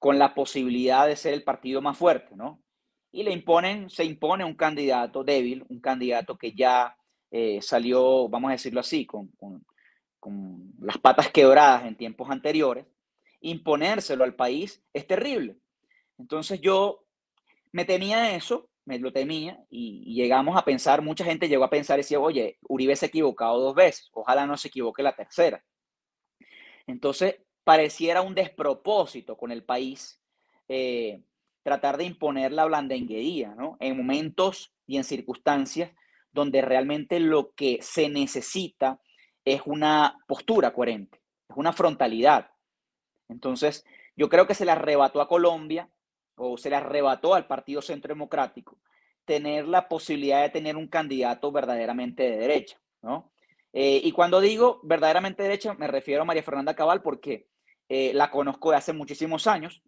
[0.00, 2.60] con la posibilidad de ser el partido más fuerte, ¿no?
[3.12, 6.96] Y le imponen, se impone un candidato débil, un candidato que ya
[7.30, 9.64] eh, salió, vamos a decirlo así, con con
[10.80, 12.86] las patas quebradas en tiempos anteriores,
[13.40, 15.56] imponérselo al país es terrible.
[16.18, 17.04] Entonces yo
[17.72, 21.98] me temía eso, me lo temía y, llegamos a pensar, mucha gente llegó a pensar
[21.98, 25.62] y decía, oye, Uribe se ha equivocado dos veces, ojalá no se equivoque la tercera.
[26.86, 30.20] Entonces pareciera un despropósito con el país
[30.68, 31.22] eh,
[31.62, 33.76] tratar de imponer la blandenguería, ¿no?
[33.78, 35.92] En momentos y en circunstancias
[36.32, 39.00] donde realmente lo que se necesita
[39.54, 42.50] es una postura coherente, es una frontalidad,
[43.28, 43.84] Entonces,
[44.16, 45.88] yo creo que se le arrebató a Colombia
[46.36, 48.78] o se le arrebató al Partido Centro Democrático
[49.24, 53.30] tener la posibilidad de tener un candidato verdaderamente de derecha, ¿no?
[53.74, 57.48] Eh, y cuando digo verdaderamente de derecha, me refiero a María Fernanda Cabal porque
[57.88, 59.82] eh, la conozco de hace muchísimos años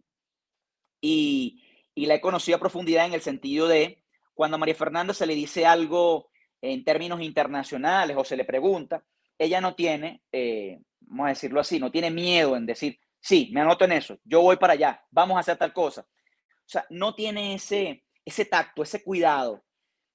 [1.01, 1.63] y,
[1.95, 4.03] y la he conocido a profundidad en el sentido de
[4.35, 6.29] cuando a María Fernanda se le dice algo
[6.61, 9.03] en términos internacionales o se le pregunta,
[9.41, 13.61] ella no tiene, eh, vamos a decirlo así, no tiene miedo en decir, sí, me
[13.61, 16.01] anoto en eso, yo voy para allá, vamos a hacer tal cosa.
[16.01, 19.63] O sea, no tiene ese, ese tacto, ese cuidado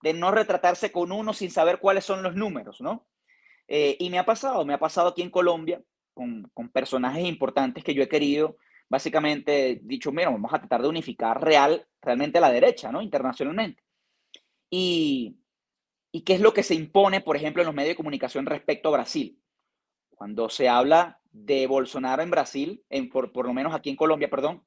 [0.00, 3.08] de no retratarse con uno sin saber cuáles son los números, ¿no?
[3.66, 5.82] Eh, y me ha pasado, me ha pasado aquí en Colombia
[6.14, 8.56] con, con personajes importantes que yo he querido,
[8.88, 13.02] básicamente dicho, mira, vamos a tratar de unificar real, realmente a la derecha, ¿no?
[13.02, 13.82] Internacionalmente.
[14.70, 15.36] Y,
[16.16, 18.88] ¿Y qué es lo que se impone, por ejemplo, en los medios de comunicación respecto
[18.88, 19.38] a Brasil?
[20.08, 24.30] Cuando se habla de Bolsonaro en Brasil, en, por, por lo menos aquí en Colombia,
[24.30, 24.64] perdón,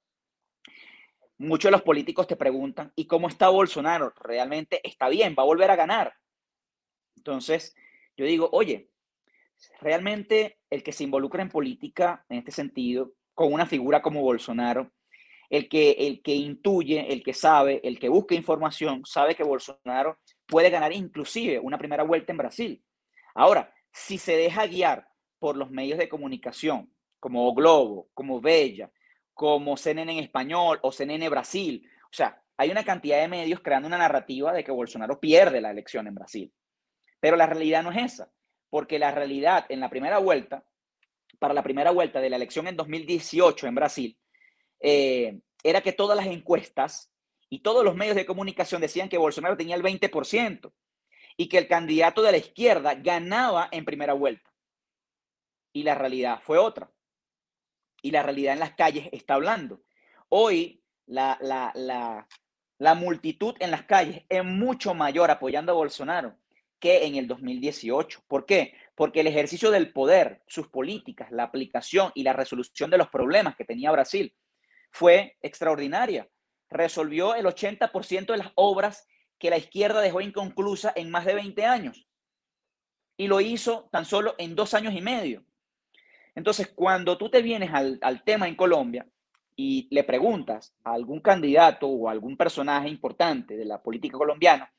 [1.40, 4.14] muchos de los políticos te preguntan, ¿y cómo está Bolsonaro?
[4.22, 5.34] ¿Realmente está bien?
[5.36, 6.14] ¿Va a volver a ganar?
[7.18, 7.76] Entonces,
[8.16, 8.92] yo digo, oye,
[9.82, 14.92] realmente el que se involucra en política en este sentido, con una figura como Bolsonaro,
[15.50, 20.20] el que, el que intuye, el que sabe, el que busca información, sabe que Bolsonaro
[20.50, 22.84] puede ganar inclusive una primera vuelta en Brasil.
[23.36, 28.92] Ahora, si se deja guiar por los medios de comunicación, como Globo, como Bella,
[29.34, 33.88] como CNN en español o CNN Brasil, o sea, hay una cantidad de medios creando
[33.88, 36.52] una narrativa de que Bolsonaro pierde la elección en Brasil.
[37.20, 38.32] Pero la realidad no es esa,
[38.70, 40.66] porque la realidad en la primera vuelta,
[41.38, 44.20] para la primera vuelta de la elección en 2018 en Brasil,
[44.82, 47.12] eh, era que todas las encuestas
[47.50, 50.72] y todos los medios de comunicación decían que Bolsonaro tenía el 20%
[51.36, 54.52] y que el candidato de la izquierda ganaba en primera vuelta.
[55.74, 56.92] Y la realidad fue otra.
[58.02, 59.82] Y la realidad en las calles está hablando.
[60.30, 62.28] Hoy la, la,
[62.78, 66.38] la multitud en las calles es mucho mayor apoyando a Bolsonaro
[66.80, 68.24] que en el 2018.
[68.28, 68.74] ¿Por qué?
[68.96, 73.56] Porque el ejercicio del poder, sus políticas, la aplicación y la resolución de los problemas
[73.56, 74.34] que tenía Brasil
[74.92, 76.30] fue extraordinaria
[76.70, 79.08] resolvió el 80% de las obras
[79.38, 82.08] que la izquierda dejó inconclusa en más de 20 años.
[83.18, 85.44] Y lo hizo tan solo en dos años y medio.
[86.36, 89.06] Entonces, cuando tú te vienes al, tema en Colombia
[89.56, 94.72] y le preguntas a algún candidato o a algún personaje importante de la política colombiana,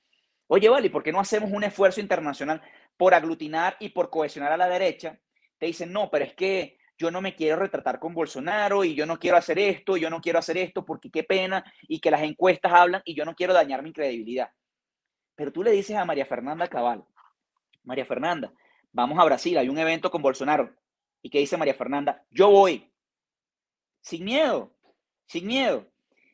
[0.47, 2.63] oye, vale, ¿por qué no hacemos un esfuerzo internacional
[2.97, 5.19] por aglutinar y por cohesionar a la derecha?
[5.59, 9.07] Te dicen, no, pero es que yo no me quiero retratar con Bolsonaro y yo
[9.07, 12.21] no quiero hacer esto, yo no quiero hacer esto porque qué pena y que las
[12.21, 14.51] encuestas hablan y yo no quiero dañar mi credibilidad.
[15.35, 17.03] Pero tú le dices a María Fernanda Cabal,
[17.85, 18.53] María Fernanda,
[18.93, 20.77] vamos a Brasil, hay un evento con Bolsonaro.
[21.23, 22.23] ¿Y qué dice María Fernanda?
[22.31, 22.93] Yo voy.
[24.03, 24.77] Sin miedo,
[25.25, 25.87] sin miedo.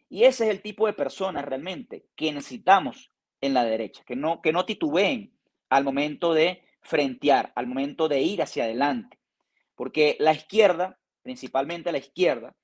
[0.08, 4.42] Y ese es el tipo de personas realmente que necesitamos en la derecha, que no,
[4.42, 5.32] que no titubeen
[5.68, 9.16] al momento de frentear, al momento de ir hacia adelante.
[9.76, 12.56] Porque la izquierda, principalmente la izquierda,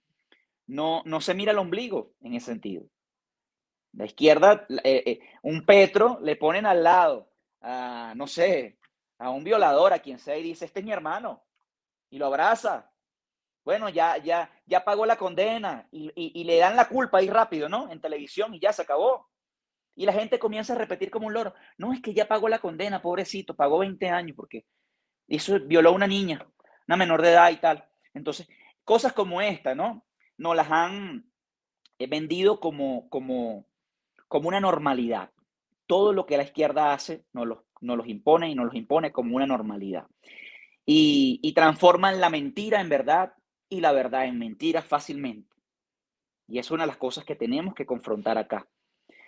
[0.67, 2.85] no, no se mira el ombligo en ese sentido.
[3.93, 8.79] La izquierda, eh, eh, un Petro le ponen al lado, a, no sé,
[9.19, 11.45] a un violador, a quien sea, y dice, este es mi hermano,
[12.09, 12.91] y lo abraza.
[13.65, 17.69] Bueno, ya, ya, ya pagó la condena y, y le dan la culpa ahí rápido,
[17.69, 17.93] ¿no?
[17.93, 19.29] En televisión y ya se acabó.
[19.95, 22.59] Y la gente comienza a repetir como un loro, no, es que ya pagó la
[22.59, 24.65] condena, pobrecito, pagó 20 años porque
[25.29, 26.45] eso violó a una niña
[26.87, 27.89] una menor de edad y tal.
[28.15, 28.49] Entonces,
[28.85, 30.05] cosas como esta, ¿no?
[30.37, 31.31] Nos las han
[31.99, 33.67] eh, vendido como, como,
[34.29, 35.31] como una normalidad.
[35.87, 39.37] Todo lo que la izquierda hace nos los, los impone y nos los impone como
[39.37, 40.07] una normalidad.
[40.85, 43.35] Y, y transforman la mentira en verdad
[43.69, 45.57] y la verdad en mentira fácilmente.
[46.49, 48.69] Y es una de las cosas que tenemos que confrontar acá.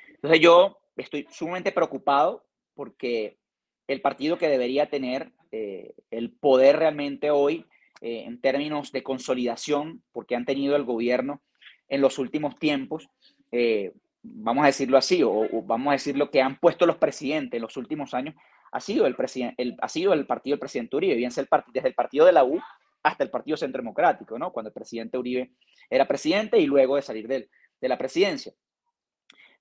[0.08, 2.44] Entonces yo estoy sumamente preocupado
[2.74, 3.38] porque
[3.86, 7.64] el partido que debería tener eh, el poder realmente hoy
[8.00, 11.42] eh, en términos de consolidación, porque han tenido el gobierno
[11.86, 13.08] en los últimos tiempos,
[13.52, 17.56] eh, vamos a decirlo así, o, vamos a decir lo que han puesto los presidentes
[17.56, 18.34] en los últimos años,
[18.72, 19.14] ha sido el,
[19.56, 22.32] el, ha sido el partido del presidente Uribe, bien sea el desde el partido de
[22.32, 22.60] la U
[23.04, 24.52] hasta el Partido Centro Democrático, ¿no?
[24.52, 25.52] Cuando el presidente Uribe
[25.88, 27.48] era presidente y luego de salir de,
[27.80, 28.52] de la presidencia.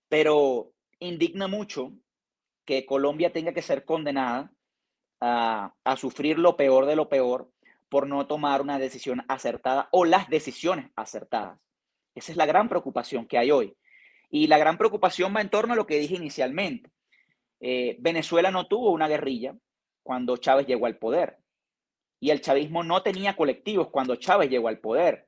[0.10, 1.94] Pero indigna mucho
[2.66, 4.53] que Colombia tenga que ser condenada
[5.26, 7.50] a, sufrir lo peor de lo peor
[7.88, 11.60] por no tomar una decisión acertada o las decisiones acertadas.
[12.14, 13.76] Esa es la gran preocupación que hay hoy.
[14.30, 16.92] Y la gran preocupación va en torno a lo que dije inicialmente.
[17.62, 19.56] Eh, Venezuela no tuvo una guerrilla
[20.02, 21.38] cuando Chávez llegó al poder.
[22.20, 25.28] Y el chavismo no tenía colectivos cuando Chávez llegó al poder.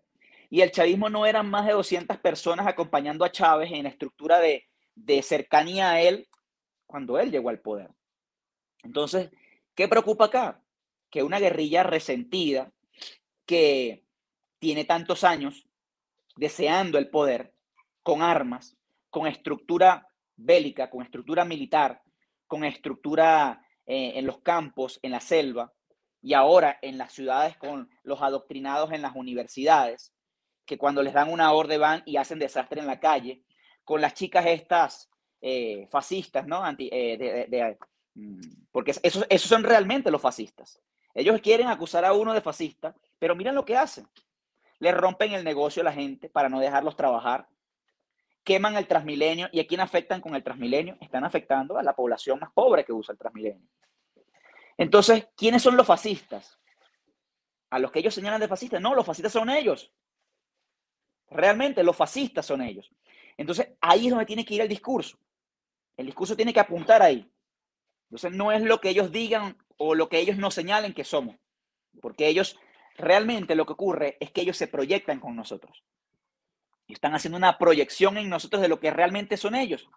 [0.49, 4.39] Y el chavismo no eran más de 200 personas acompañando a Chávez en la estructura
[4.39, 4.65] de,
[4.95, 6.27] de cercanía a él
[6.85, 7.89] cuando él llegó al poder.
[8.83, 9.29] Entonces,
[9.76, 10.61] ¿qué preocupa acá?
[11.09, 12.71] Que una guerrilla resentida
[13.45, 14.05] que
[14.59, 15.67] tiene tantos años
[16.36, 17.53] deseando el poder,
[18.01, 18.78] con armas,
[19.09, 22.01] con estructura bélica, con estructura militar,
[22.47, 25.73] con estructura eh, en los campos, en la selva,
[26.21, 30.11] y ahora en las ciudades con los adoctrinados en las universidades,
[30.65, 33.43] que cuando les dan una orden van y hacen desastre en la calle,
[33.84, 35.09] con las chicas estas
[35.41, 36.63] eh, fascistas, ¿no?
[36.80, 37.78] Eh,
[38.72, 40.82] porque esos, son realmente los fascistas.
[41.13, 44.07] Ellos quieren acusar a uno de fascista, pero miren lo que hacen.
[44.80, 47.47] Le rompen el negocio a la gente para no dejarlos trabajar.
[48.43, 49.49] Queman el Transmilenio.
[49.51, 50.97] ¿Y a quién afectan con el Transmilenio?
[50.99, 53.68] Están afectando a la población más pobre que usa el Transmilenio.
[54.78, 56.59] Entonces, ¿quiénes son los fascistas?
[57.70, 58.82] A los que ellos señalan de fascistas.
[58.82, 59.91] No, los fascistas son ellos.
[61.30, 62.91] Realmente los fascistas son ellos.
[63.38, 65.18] Entonces, ahí es donde tiene que ir el discurso.
[65.97, 67.30] El discurso tiene que apuntar ahí.
[68.05, 71.35] Entonces, no es lo que ellos digan o lo que ellos nos señalen que somos.
[72.01, 72.57] Porque ellos,
[72.97, 75.83] realmente lo que ocurre es que ellos se proyectan con nosotros.
[76.87, 79.89] Y están haciendo una proyección en nosotros de lo que realmente son ellos.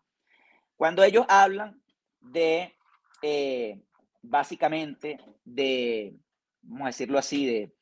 [0.76, 1.82] Cuando ellos hablan
[2.20, 2.76] de,
[3.22, 3.80] eh,
[4.22, 6.14] básicamente, de,
[6.62, 7.72] vamos a decirlo así, de,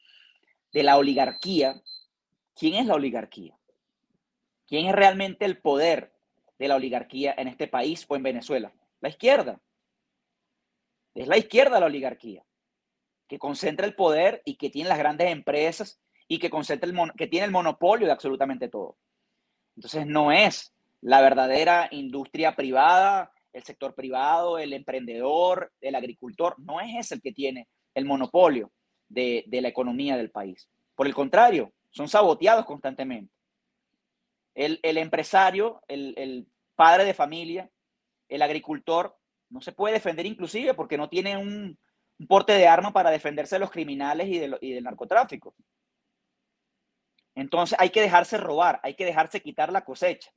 [0.72, 1.80] de la oligarquía,
[2.54, 3.56] ¿quién es la oligarquía?
[4.66, 6.12] ¿Quién es realmente el poder
[6.58, 8.72] de la oligarquía en este país o en Venezuela?
[9.00, 9.60] La izquierda.
[11.16, 12.44] Es la izquierda la oligarquía,
[13.26, 15.98] que concentra el poder y que tiene las grandes empresas
[16.28, 18.98] y que, concentra el que tiene el monopolio de absolutamente todo.
[19.76, 26.80] Entonces no es la verdadera industria privada, el sector privado, el emprendedor, el agricultor, no
[26.80, 28.70] es ese el que tiene el monopolio
[29.08, 30.68] de, la economía del país.
[30.94, 33.32] Por el contrario, son saboteados constantemente.
[34.54, 37.70] El, empresario, el, el, padre de familia,
[38.28, 39.16] el agricultor,
[39.50, 41.78] no se puede defender inclusive porque no tiene un,
[42.28, 45.54] porte de arma para defenderse de los criminales y, de y del narcotráfico.
[47.34, 50.30] Entonces hay que dejarse robar, hay que dejarse quitar la cosecha,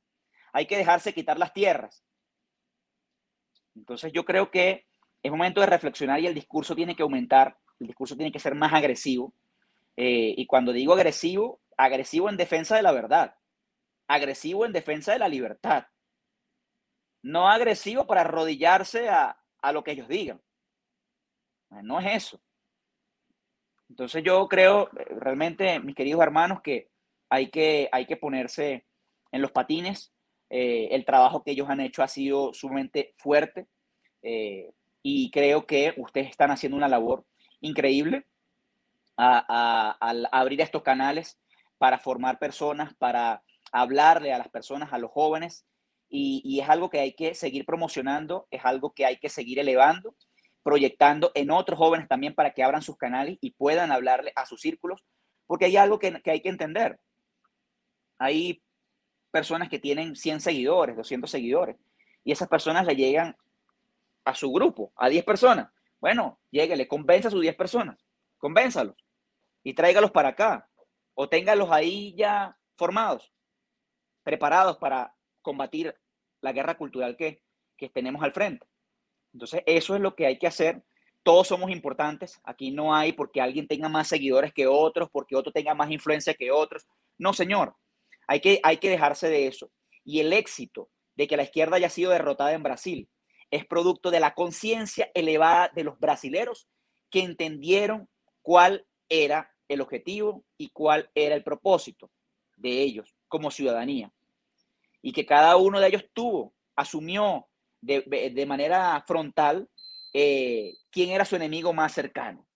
[0.52, 2.04] hay que dejarse quitar las tierras.
[3.74, 4.86] Entonces yo creo que
[5.22, 8.54] es momento de reflexionar y el discurso tiene que aumentar, el discurso tiene que ser
[8.54, 9.34] más agresivo.
[9.96, 13.34] Eh, y cuando digo agresivo, agresivo en defensa de la verdad,
[14.06, 15.86] agresivo en defensa de la libertad,
[17.22, 19.36] no agresivo para arrodillarse a,
[19.72, 20.40] lo que ellos digan.
[21.82, 22.40] No es eso.
[23.88, 26.88] Entonces yo creo realmente, mis queridos hermanos, que
[27.28, 28.86] hay que, hay que ponerse
[29.32, 30.12] en los patines.
[30.48, 33.68] Eh, el trabajo que ellos han hecho ha sido sumamente fuerte
[34.22, 37.24] eh, y creo que ustedes están haciendo una labor
[37.60, 38.26] increíble
[39.16, 41.38] al abrir estos canales
[41.78, 45.66] para formar personas, para hablarle a las personas, a los jóvenes
[46.10, 50.16] y, es algo que hay que seguir promocionando, es algo que hay que seguir elevando,
[50.62, 54.60] proyectando en otros jóvenes también para que abran sus canales y puedan hablarle a sus
[54.60, 55.04] círculos,
[55.46, 56.98] porque hay algo que, hay que entender.
[58.18, 58.60] Hay
[59.30, 61.76] personas que tienen 100 seguidores, 200 seguidores,
[62.24, 63.36] y esas personas le llegan
[64.24, 65.70] a su grupo, a 10 personas.
[66.00, 68.04] Bueno, lléguele, convenza a sus 10 personas,
[68.38, 68.96] convénzalos
[69.62, 70.68] y tráigalos para acá
[71.14, 73.32] o téngalos ahí ya formados,
[74.24, 75.94] preparados para combatir
[76.40, 77.42] la guerra cultural que,
[77.94, 78.66] tenemos al frente.
[79.32, 80.82] Entonces, eso es lo que hay que hacer.
[81.22, 82.38] Todos somos importantes.
[82.44, 86.34] Aquí no hay porque alguien tenga más seguidores que otros, porque otro tenga más influencia
[86.34, 86.86] que otros.
[87.16, 87.74] No, señor.
[88.26, 89.70] Hay que, hay que dejarse de eso.
[90.04, 93.08] Y el éxito de que la izquierda haya sido derrotada en Brasil
[93.50, 96.68] es producto de la conciencia elevada de los brasileros
[97.10, 98.10] que entendieron
[98.42, 102.10] cuál era el objetivo y cuál era el propósito
[102.56, 104.12] de ellos como ciudadanía
[105.02, 107.46] y que cada uno de ellos tuvo, asumió
[107.80, 109.68] de, manera frontal
[110.12, 112.46] eh, quién era su enemigo más cercano.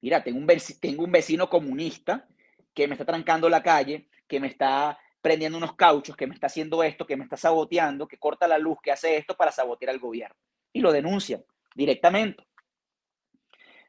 [0.00, 0.46] Mira, tengo un,
[0.80, 2.28] tengo un vecino comunista
[2.74, 6.46] que me está trancando la calle, que me está prendiendo unos cauchos, que me está
[6.46, 9.90] haciendo esto, que me está saboteando, que corta la luz, que hace esto para sabotear
[9.90, 10.36] al gobierno.
[10.72, 11.44] Y lo denuncian
[11.74, 12.46] directamente.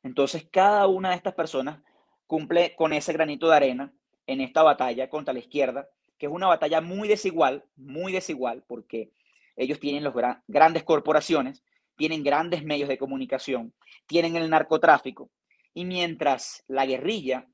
[0.02, 1.82] Entonces, cada una de estas personas
[2.26, 3.94] cumple con ese granito de arena
[4.26, 9.11] en esta batalla contra la izquierda que es una batalla muy desigual, muy desigual, porque
[9.55, 10.13] ellos tienen las
[10.47, 11.63] grandes corporaciones,
[11.95, 13.74] tienen grandes medios de comunicación,
[14.05, 15.30] tienen el narcotráfico,
[15.74, 17.47] y mientras la guerrilla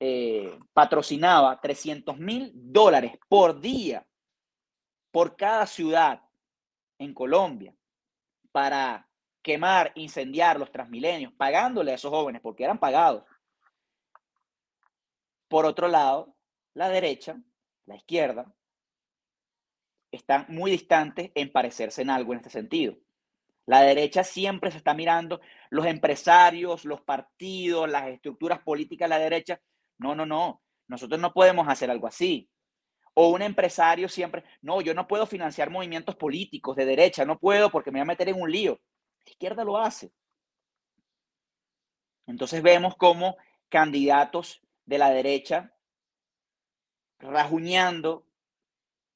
[0.00, 4.06] eh, patrocinaba 300 mil dólares por día
[5.12, 6.22] por cada ciudad
[6.98, 7.74] en Colombia
[8.50, 9.08] para
[9.42, 13.24] quemar, incendiar los transmilenios, pagándole a esos jóvenes porque eran pagados.
[15.48, 16.34] Por otro lado,
[16.74, 17.40] la derecha,
[17.86, 18.52] la izquierda,
[20.10, 22.96] están muy distantes en parecerse en algo en este sentido.
[23.66, 29.18] La derecha siempre se está mirando los empresarios, los partidos, las estructuras políticas de la
[29.18, 29.60] derecha.
[29.98, 30.62] No, no, no.
[30.88, 32.50] Nosotros no podemos hacer algo así.
[33.14, 37.70] O un empresario siempre, no, yo no puedo financiar movimientos políticos de derecha, no puedo
[37.70, 38.80] porque me voy a meter en un lío.
[39.24, 40.12] La izquierda lo hace.
[42.26, 43.36] Entonces vemos cómo
[43.68, 45.72] candidatos de la derecha
[47.22, 48.26] rajuñando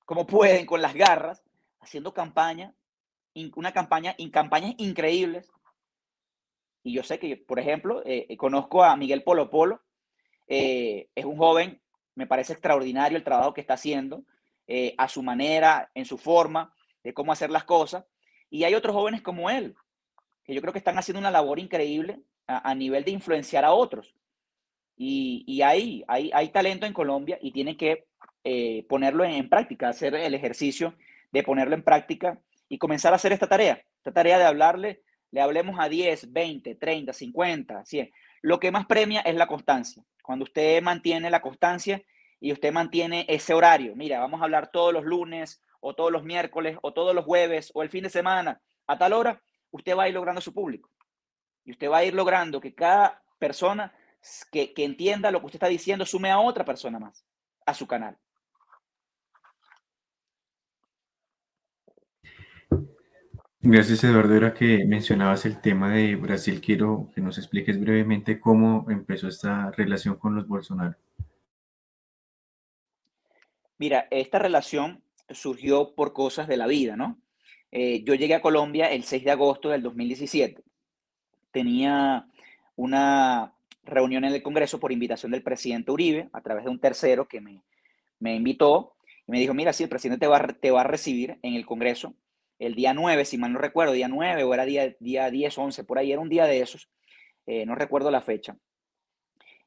[0.05, 1.43] como pueden con las garras,
[1.81, 2.75] haciendo campaña,
[3.55, 5.51] una campaña, en campañas increíbles.
[6.83, 9.83] Y yo sé que, por ejemplo, eh, eh, conozco a Miguel Polo Polo,
[10.47, 11.83] eh, es un joven,
[12.15, 14.25] me parece extraordinario el trabajo que está haciendo,
[14.99, 18.05] a su manera, en su forma, de cómo hacer las cosas.
[18.51, 19.77] Y hay otros jóvenes como él,
[20.43, 24.16] que yo creo que están haciendo una labor increíble a, nivel de influenciar a otros.
[24.97, 28.07] Y, y hay, hay, talento en Colombia y tiene que
[28.45, 30.95] eh, ponerlo en, práctica, hacer el ejercicio
[31.33, 35.41] de ponerlo en práctica y comenzar a hacer esta tarea, esta tarea de hablarle, le
[35.41, 38.11] hablemos a 10, 20, 30, 50, 100.
[38.43, 40.03] Lo que más premia es la constancia.
[40.23, 42.03] Cuando usted mantiene la constancia
[42.41, 46.25] y usted mantiene ese horario, mira, vamos a hablar todos los lunes o todos los
[46.25, 50.05] miércoles o todos los jueves o el fin de semana a tal hora, usted va
[50.05, 50.91] a ir logrando su público.
[51.65, 53.93] Y usted va a ir logrando que cada persona
[54.51, 57.25] que, que entienda lo que usted está diciendo sume a otra persona más
[57.67, 58.17] a su canal.
[63.69, 64.33] Gracias, Eduardo.
[64.37, 66.61] Era que mencionabas el tema de Brasil.
[66.61, 70.95] Quiero que nos expliques brevemente cómo empezó esta relación con los Bolsonaro.
[73.79, 77.19] Mira, esta relación surgió por cosas de la vida, ¿no?
[77.73, 80.63] Eh, yo llegué a Colombia el 6 de agosto del 2017.
[81.51, 82.29] Tenía
[82.77, 83.53] una
[83.87, 87.41] reunión en el Congreso por invitación del presidente Uribe, a través de un tercero que
[87.41, 87.63] me,
[88.19, 88.95] me invitó
[89.27, 91.65] y me dijo, mira, sí, el presidente te va, te va a recibir en el
[91.65, 92.15] Congreso
[92.59, 95.85] el día 9, si mal no recuerdo, día 9 o era día, día 10, 11,
[95.85, 96.89] por ahí era un día de esos,
[97.47, 98.57] eh, no recuerdo la fecha.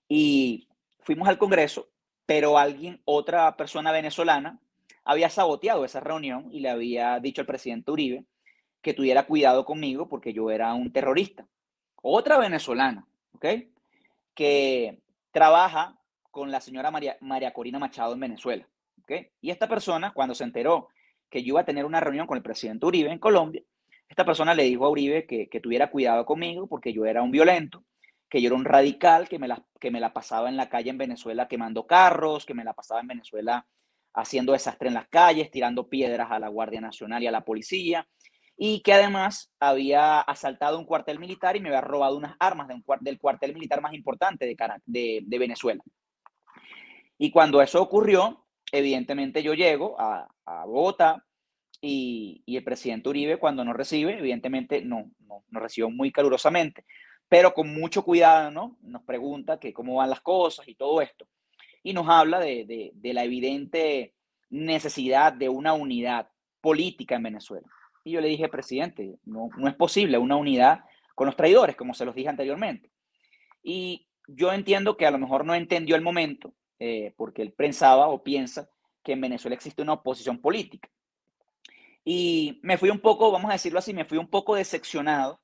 [0.07, 0.67] Y
[0.99, 1.89] fuimos al Congreso,
[2.26, 4.59] pero alguien, otra persona venezolana,
[5.03, 8.26] había saboteado esa reunión y le había dicho al presidente Uribe
[8.82, 11.47] que tuviera cuidado conmigo porque yo era un terrorista.
[12.01, 13.45] Otra venezolana, ¿ok?
[14.34, 15.01] Que
[15.32, 15.99] trabaja
[16.32, 18.67] con la señora María, María Corina Machado en Venezuela,
[19.01, 19.11] ¿ok?
[19.41, 20.89] Y esta persona, cuando se enteró
[21.30, 23.63] que yo iba a tener una reunión con el presidente Uribe en Colombia,
[24.09, 27.84] esta persona le dijo a Uribe que, tuviera cuidado conmigo porque yo era un violento,
[28.27, 30.89] que yo era un radical, que me, la, que me la pasaba en la calle
[30.89, 33.67] en Venezuela quemando carros, que me la pasaba en Venezuela
[34.13, 38.07] haciendo desastre en las calles, tirando piedras a la Guardia Nacional y a la policía,
[38.62, 42.68] y que además había asaltado un cuartel militar y me había robado unas armas
[42.99, 45.82] del cuartel militar más importante de, de, de Venezuela.
[47.18, 50.28] Y cuando eso ocurrió, evidentemente yo llego a,
[50.66, 51.24] Bogotá
[51.82, 56.86] y, el presidente Uribe cuando nos recibe, evidentemente no, no, nos recibió muy calurosamente,
[57.30, 58.78] pero con mucho cuidado, ¿no?
[58.82, 61.28] Nos pregunta que cómo van las cosas y todo esto.
[61.82, 64.16] Y nos habla de, la evidente
[64.49, 66.30] necesidad de una unidad
[66.60, 67.68] política en Venezuela.
[68.04, 70.86] Y yo le dije, presidente, no, no es posible una unidad
[71.16, 72.91] con los traidores, como se los dije anteriormente.
[73.62, 78.08] Y yo entiendo que a lo mejor no entendió el momento, eh, porque él pensaba
[78.08, 78.70] o piensa
[79.04, 80.89] que en Venezuela existe una oposición política.
[82.06, 85.41] Y me fui un poco, vamos a decirlo así, me fui un poco decepcionado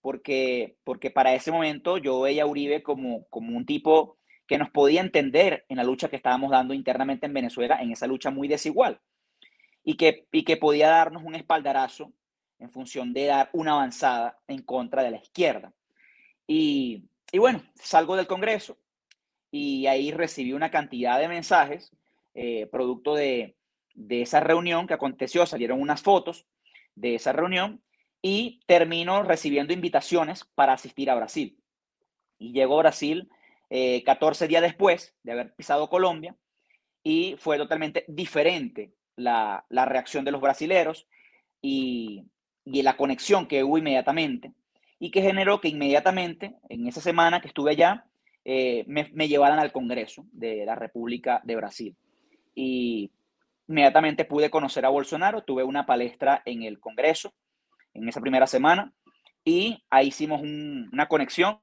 [0.00, 4.70] porque, porque para ese momento yo veía a Uribe como, como un tipo que nos
[4.70, 8.48] podía entender en la lucha que estábamos dando internamente en Venezuela, en esa lucha muy
[8.48, 9.00] desigual,
[9.84, 12.12] y que, y que podía darnos un espaldarazo
[12.58, 15.72] en función de dar una avanzada en contra de la izquierda.
[16.46, 18.78] Y, y bueno, salgo del Congreso
[19.50, 21.92] y ahí recibí una cantidad de mensajes
[22.34, 23.56] eh, producto de,
[24.08, 26.46] esa reunión que aconteció, salieron unas fotos
[26.94, 27.82] de esa reunión
[28.22, 31.58] y termino recibiendo invitaciones para asistir a Brasil.
[32.38, 33.28] Y llego a Brasil
[33.68, 36.36] 14 eh, días después de haber pisado Colombia
[37.02, 41.06] y fue totalmente diferente la, reacción de los brasileros
[41.60, 42.24] y,
[42.64, 44.52] la conexión que hubo inmediatamente
[44.98, 48.04] y que generó que inmediatamente en esa semana que estuve allá
[48.44, 51.96] eh, me, me llevaran al Congreso de la República de Brasil.
[52.54, 53.10] Y
[53.68, 57.32] inmediatamente pude conocer a Bolsonaro, tuve una palestra en el Congreso
[57.94, 58.92] en esa primera semana
[59.44, 61.58] y ahí hicimos una conexión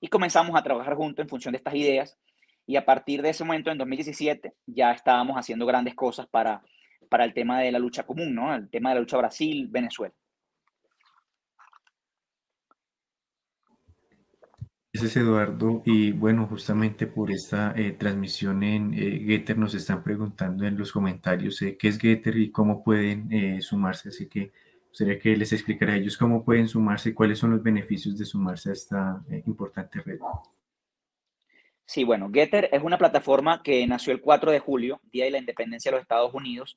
[0.00, 2.18] y comenzamos a trabajar juntos en función de estas ideas.
[2.66, 6.62] Y a partir de ese momento, en 2017, ya estábamos haciendo grandes cosas para,
[7.08, 8.54] para el tema de la lucha común, ¿no?
[8.54, 10.14] El tema de la lucha Brasil-Venezuela.
[14.92, 15.82] Gracias, Eduardo.
[15.84, 20.92] Y bueno, justamente por esta eh, transmisión en eh, Getter nos están preguntando en los
[20.92, 24.08] comentarios eh, qué es Getter y cómo pueden sumarse.
[24.08, 24.50] Así que
[24.90, 28.24] sería que les explicara a ellos cómo pueden sumarse y cuáles son los beneficios de
[28.24, 30.18] sumarse a esta importante red.
[31.88, 35.38] Sí, bueno, Getter es una plataforma que nació el 4 de julio, Día de la
[35.38, 36.76] Independencia de los Estados Unidos,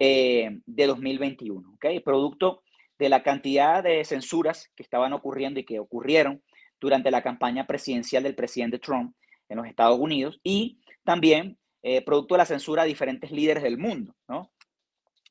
[0.00, 1.86] de 2021, ¿ok?
[2.04, 2.62] Producto
[2.98, 6.42] de la cantidad de censuras que estaban ocurriendo y que ocurrieron
[6.80, 9.14] durante la campaña presidencial del presidente Trump
[9.48, 13.78] en los Estados Unidos y también eh, producto de la censura a diferentes líderes del
[13.78, 14.16] mundo.
[14.26, 14.50] ¿no?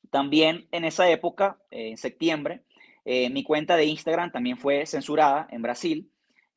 [0.09, 2.63] También en esa época, eh, en septiembre,
[3.05, 6.09] eh, mi cuenta de Instagram también fue censurada en Brasil.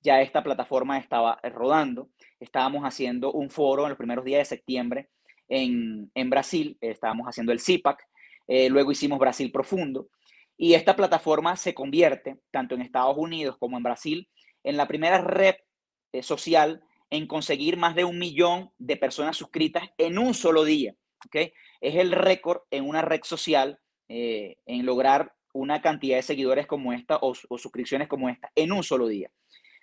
[0.03, 2.11] Ya esta plataforma estaba rodando.
[2.39, 5.11] Estábamos haciendo un foro en los primeros días de septiembre
[5.49, 6.79] en, en Brasil.
[6.81, 8.07] Estábamos haciendo el CIPAC.
[8.49, 10.09] luego hicimos Brasil Profundo.
[10.63, 14.29] Y esta plataforma se convierte, tanto en Estados Unidos como en Brasil,
[14.63, 15.55] en la primera red
[16.13, 20.95] eh, social en conseguir más de un millón de personas suscritas en un solo día.
[21.27, 21.53] ¿okay?
[21.81, 26.93] Es el récord en una red social eh, en lograr una cantidad de seguidores como
[26.93, 29.31] esta o, suscripciones como esta en un solo día.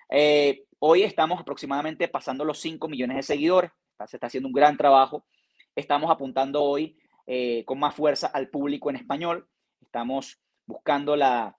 [0.10, 3.72] Eh, hoy estamos aproximadamente pasando los 5 millones de seguidores.
[4.06, 5.26] Se está haciendo un gran trabajo.
[5.76, 6.98] Estamos apuntando hoy
[7.66, 9.50] con más fuerza al público en español.
[9.82, 11.58] Estamos buscando la,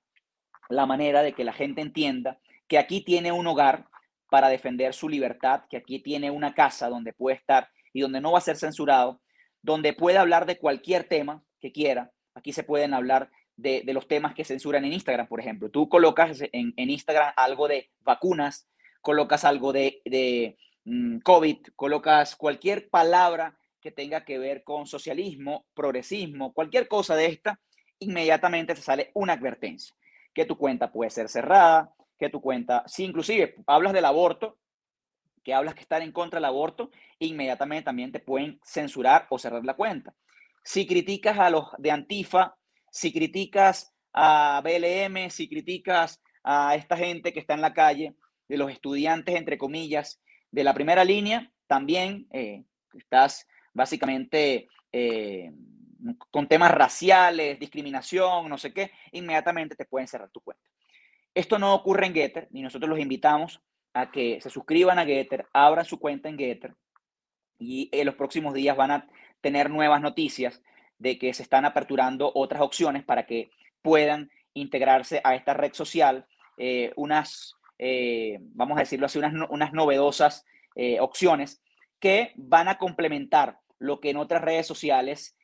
[0.68, 3.86] la manera de que la gente entienda que aquí tiene un hogar
[4.30, 8.32] para defender su libertad, que aquí tiene una casa donde puede estar y donde no
[8.32, 9.20] va a ser censurado,
[9.62, 12.12] donde puede hablar de cualquier tema que quiera.
[12.34, 15.70] Aquí se pueden hablar de, los temas que censuran en Instagram, por ejemplo.
[15.70, 18.68] Tú colocas en, Instagram algo de vacunas,
[19.02, 25.66] colocas algo de, de mm, COVID, colocas cualquier palabra que tenga que ver con socialismo,
[25.74, 27.60] progresismo, cualquier cosa de esta,
[27.98, 29.94] inmediatamente se sale una advertencia,
[30.32, 34.58] que tu cuenta puede ser cerrada, que tu cuenta, si inclusive hablas del aborto,
[35.44, 39.64] que hablas que estar en contra del aborto, inmediatamente también te pueden censurar o cerrar
[39.64, 40.14] la cuenta.
[40.62, 42.57] Si criticas a los de Antifa,
[42.90, 48.14] si criticas a BLM, si criticas a esta gente que está en la calle,
[48.48, 50.20] de los estudiantes, entre comillas,
[50.50, 52.64] de la primera línea, también eh,
[52.94, 55.52] estás básicamente eh,
[56.30, 60.64] con temas raciales, discriminación, no sé qué, inmediatamente te pueden cerrar tu cuenta.
[61.34, 63.60] Esto no ocurre en Getter y nosotros los invitamos
[63.92, 66.74] a que se suscriban a Getter, abran su cuenta en Getter
[67.58, 69.08] y en los próximos días van a
[69.40, 70.62] tener nuevas noticias
[70.98, 73.50] de que se están aperturando otras opciones para que
[73.82, 76.26] puedan integrarse a esta red social,
[76.56, 80.44] eh, unas, eh, vamos a decirlo así, unas, unas novedosas
[80.74, 81.62] eh, opciones
[82.00, 85.34] que van a complementar lo que en otras redes sociales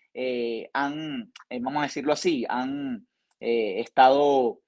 [0.72, 3.04] han, vamos a decirlo así, han
[3.40, 4.60] estado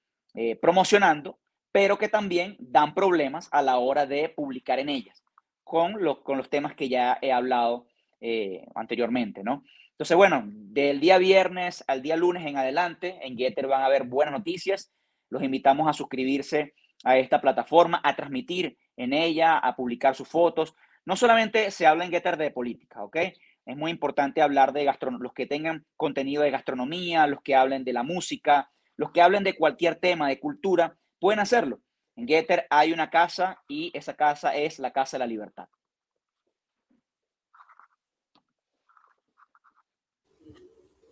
[0.60, 1.38] promocionando,
[1.70, 5.22] pero que también dan problemas a la hora de publicar en ellas,
[5.62, 7.86] con, con los temas que ya he hablado
[8.74, 9.62] anteriormente, ¿no?
[9.96, 14.02] Entonces, bueno, del día viernes al día lunes en adelante, en Getter van a haber
[14.04, 14.92] buenas noticias.
[15.30, 20.74] Los invitamos a suscribirse a esta plataforma, a transmitir en ella, a publicar sus fotos.
[21.06, 23.16] No solamente se habla en Getter de política, ¿ok?
[23.64, 27.82] Es muy importante hablar de gastronomía, los que tengan contenido de gastronomía, los que hablen
[27.82, 31.80] de la música, los que hablen de cualquier tema de cultura pueden hacerlo.
[32.16, 35.68] En Getter hay una casa y esa casa es la Casa de la Libertad.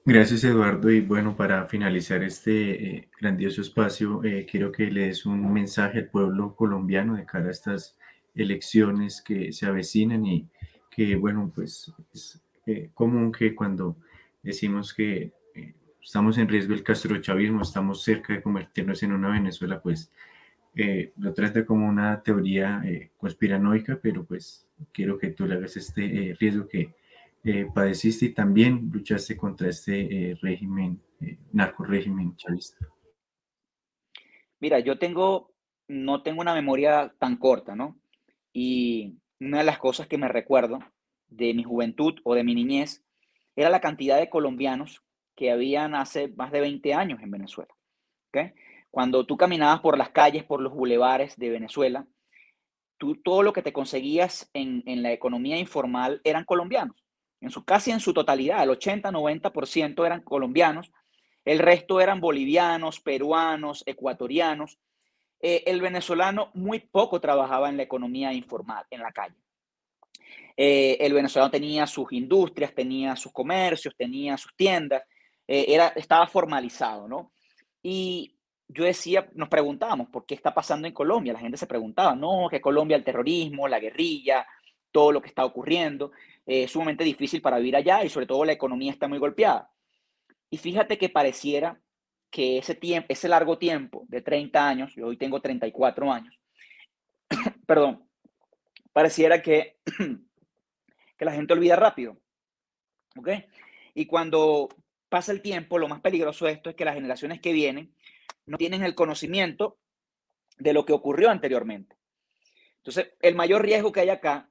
[0.07, 0.91] Gracias Eduardo.
[0.91, 5.99] Y bueno, para finalizar este eh, grandioso espacio, eh, quiero que le des un mensaje
[5.99, 7.97] al pueblo colombiano de cara a estas
[8.35, 10.49] elecciones que se avecinan y
[10.91, 13.97] que bueno, pues es eh, común que cuando
[14.43, 15.33] decimos que
[16.03, 20.13] estamos en riesgo del castrochavismo, estamos cerca de convertirnos en una Venezuela, pues
[20.77, 25.77] eh, lo trata como una teoría eh, conspiranoica, pero pues quiero que tú le hagas
[25.77, 26.95] este eh, riesgo que
[27.75, 31.01] padeciste y también luchaste contra este régimen,
[31.53, 32.87] narco régimen chavista.
[34.61, 35.53] Mira, yo tengo,
[35.89, 37.99] no tengo una memoria tan corta, ¿no?
[38.53, 40.79] Y una de las cosas que me recuerdo
[41.29, 43.05] de mi juventud o de mi niñez
[43.57, 45.03] era la cantidad de colombianos
[45.37, 47.75] que habían hace más de 20 años en Venezuela.
[48.91, 52.07] Cuando tú caminabas por las calles, por los bulevares de Venezuela,
[52.97, 57.04] tú, todo lo que te conseguías en, la economía informal eran colombianos.
[57.65, 60.91] Casi en su totalidad, el 80-90% eran colombianos,
[61.45, 64.79] el resto eran bolivianos, peruanos, ecuatorianos.
[65.41, 69.37] Eh, el venezolano muy poco trabajaba en la economía informal, en la calle.
[70.57, 75.03] Eh, el venezolano tenía sus industrias, tenía sus comercios, tenía sus tiendas,
[75.47, 77.33] eh, era, estaba formalizado, ¿no?
[77.83, 78.37] Y
[78.69, 81.33] yo decía, nos preguntábamos, ¿por qué está pasando en Colombia?
[81.33, 84.47] La gente se preguntaba, no, que Colombia el terrorismo, la guerrilla,
[84.91, 86.13] todo lo que está ocurriendo,
[86.47, 89.71] eh, sumamente difícil para vivir allá y sobre todo la economía está muy golpeada.
[90.51, 91.81] Y fíjate que pareciera
[92.31, 96.39] que ese, tiempo, ese largo tiempo de 30 años, yo hoy tengo 34 años,
[97.67, 98.09] perdón,
[98.93, 99.79] pareciera que,
[101.17, 102.21] que la gente olvida rápido.
[103.17, 103.29] ¿Ok?
[103.95, 104.69] Y cuando
[105.09, 107.95] pasa el tiempo, lo más peligroso de esto es que las generaciones que vienen
[108.47, 109.79] no tienen el conocimiento
[110.59, 111.97] de lo que ocurrió anteriormente.
[112.79, 114.51] Entonces, el mayor riesgo que hay acá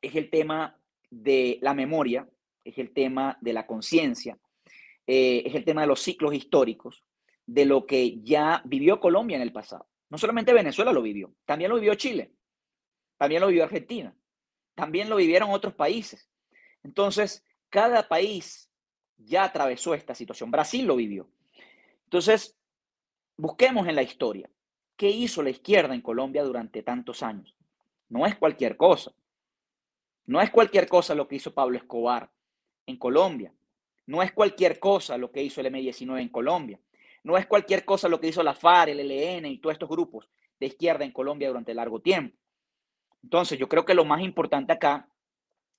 [0.00, 0.77] es el tema
[1.10, 2.28] de la memoria,
[2.64, 4.38] es el tema de la conciencia,
[5.06, 7.04] eh, es el tema de los ciclos históricos,
[7.46, 9.88] de lo que ya vivió Colombia en el pasado.
[10.10, 12.32] No solamente Venezuela lo vivió, también lo vivió Chile,
[13.16, 14.14] también lo vivió Argentina,
[14.74, 16.28] también lo vivieron otros países.
[16.82, 18.70] Entonces, cada país
[19.16, 20.50] ya atravesó esta situación.
[20.50, 21.28] Brasil lo vivió.
[22.04, 22.56] Entonces,
[23.36, 24.48] busquemos en la historia.
[24.96, 27.54] ¿Qué hizo la izquierda en Colombia durante tantos años?
[28.08, 29.12] No es cualquier cosa.
[30.28, 32.30] No es cualquier cosa lo que hizo Pablo Escobar
[32.84, 33.54] en Colombia.
[34.04, 36.78] No es cualquier cosa lo que hizo el M-19 en Colombia.
[37.24, 40.28] No es cualquier cosa lo que hizo la FARC, el ELN y todos estos grupos
[40.60, 42.36] de izquierda en Colombia durante largo tiempo.
[43.22, 45.08] Entonces, yo creo que lo más importante acá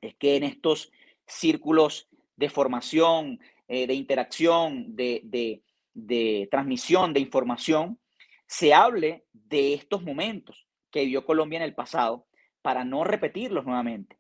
[0.01, 0.91] es que en estos
[1.27, 5.61] círculos de formación, eh, de interacción, de,
[5.93, 7.99] de transmisión de información,
[8.47, 12.25] se hable de estos momentos que vivió Colombia en el pasado
[12.63, 14.18] para no repetirlos nuevamente.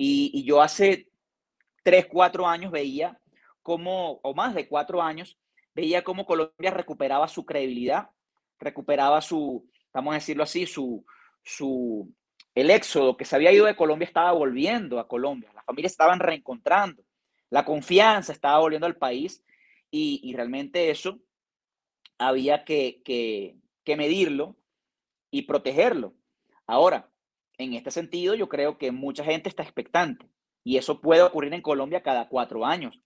[0.00, 1.08] Y, yo hace
[1.82, 3.20] tres, cuatro años veía
[3.64, 5.36] o más de cuatro años,
[5.74, 8.08] veía cómo Colombia recuperaba su credibilidad,
[8.58, 11.04] recuperaba su, vamos a decirlo así, su,
[11.42, 12.10] su,
[12.54, 16.20] el éxodo que se había ido de Colombia estaba volviendo a Colombia, las familias estaban
[16.20, 17.02] reencontrando,
[17.50, 19.44] la confianza estaba volviendo al país
[19.90, 21.18] y, y realmente eso
[22.18, 24.56] había que, que, que medirlo
[25.30, 26.14] y protegerlo.
[26.66, 27.10] Ahora,
[27.58, 30.30] en este sentido, yo creo que mucha gente está expectante
[30.64, 33.00] y eso puede ocurrir en Colombia cada cuatro años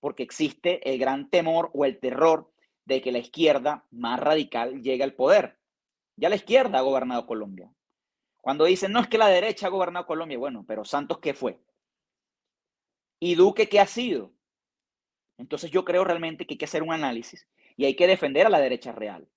[0.00, 2.52] porque existe el gran temor o el terror
[2.84, 5.60] de que la izquierda más radical llegue al poder.
[6.16, 7.72] Ya la izquierda ha gobernado Colombia.
[8.40, 11.60] Cuando dicen, no es que la derecha ha gobernado Colombia, bueno, pero Santos, ¿qué fue?
[13.20, 14.34] ¿Y Duque qué ha sido?
[15.38, 18.50] Entonces yo creo realmente que hay que hacer un análisis y hay que defender a
[18.50, 19.28] la derecha real.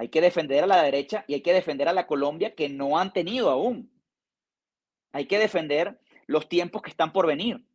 [0.00, 2.98] Hay que defender a la derecha y hay que defender a la Colombia que no
[2.98, 3.92] han tenido aún.
[5.12, 7.66] Hay que defender los tiempos que están por venir.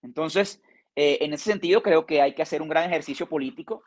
[0.00, 0.62] Entonces,
[0.96, 3.82] eh, en ese sentido, creo que hay que hacer un gran ejercicio político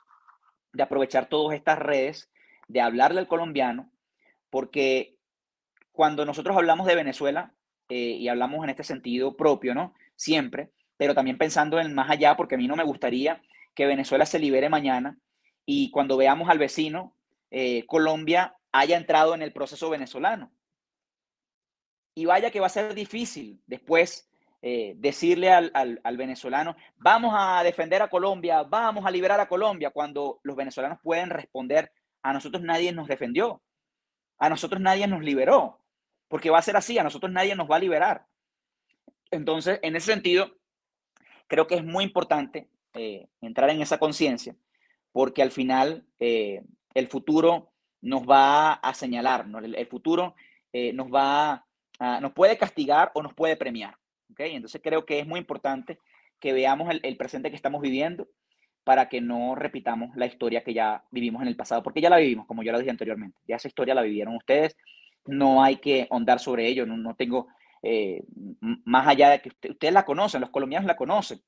[0.73, 2.29] de aprovechar todas estas redes,
[2.67, 3.89] de hablarle al colombiano,
[4.51, 5.15] porque
[5.91, 7.51] cuando nosotros hablamos de Venezuela,
[7.89, 9.95] eh, y hablamos en este sentido propio, ¿no?
[10.15, 13.41] Siempre, pero también pensando en más allá, porque a mí no me gustaría
[13.73, 15.17] que Venezuela se libere mañana
[15.65, 17.15] y cuando veamos al vecino,
[17.51, 20.51] eh, Colombia haya entrado en el proceso venezolano.
[22.15, 24.29] Y vaya que va a ser difícil después
[24.61, 30.39] eh, decirle al, venezolano, vamos a defender a Colombia, vamos a liberar a Colombia, cuando
[30.43, 31.91] los venezolanos pueden responder,
[32.21, 33.61] a nosotros nadie nos defendió,
[34.37, 35.79] a nosotros nadie nos liberó,
[36.27, 38.27] porque va a ser así, a nosotros nadie nos va a liberar.
[39.31, 40.55] Entonces, en ese sentido,
[41.47, 44.55] creo que es muy importante eh, entrar en esa conciencia,
[45.11, 46.05] porque al final
[46.93, 47.71] el futuro
[48.01, 50.35] nos va a señalar, el, futuro
[50.93, 51.65] nos va
[52.19, 53.95] nos puede castigar o nos puede premiar.
[54.37, 55.99] Entonces creo que es muy importante
[56.39, 58.27] que veamos el, presente que estamos viviendo
[58.83, 62.17] para que no repitamos la historia que ya vivimos en el pasado, porque ya la
[62.17, 64.75] vivimos, como yo lo dije anteriormente, ya esa historia la vivieron ustedes,
[65.25, 67.47] no hay que ahondar sobre ello, no, tengo,
[67.83, 68.23] eh,
[68.59, 71.41] más allá de que ustedes la conocen, los colombianos la conocen,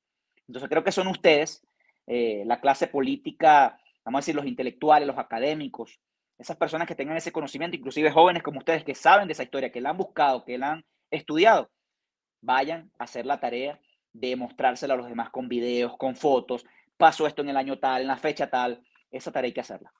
[0.47, 1.65] entonces creo que son ustedes,
[2.05, 5.99] eh, la clase política, vamos a decir, los intelectuales, los académicos,
[6.37, 9.71] esas personas que tengan ese conocimiento, inclusive jóvenes como ustedes que saben de esa historia,
[9.71, 11.69] que la han buscado, que la han estudiado,
[12.41, 13.79] vayan a hacer la tarea
[14.11, 16.65] de mostrársela a los demás con videos, con fotos.
[16.97, 18.83] Pasó esto en el año tal, en la fecha tal.
[19.11, 19.91] Esa tarea hay que hacerla.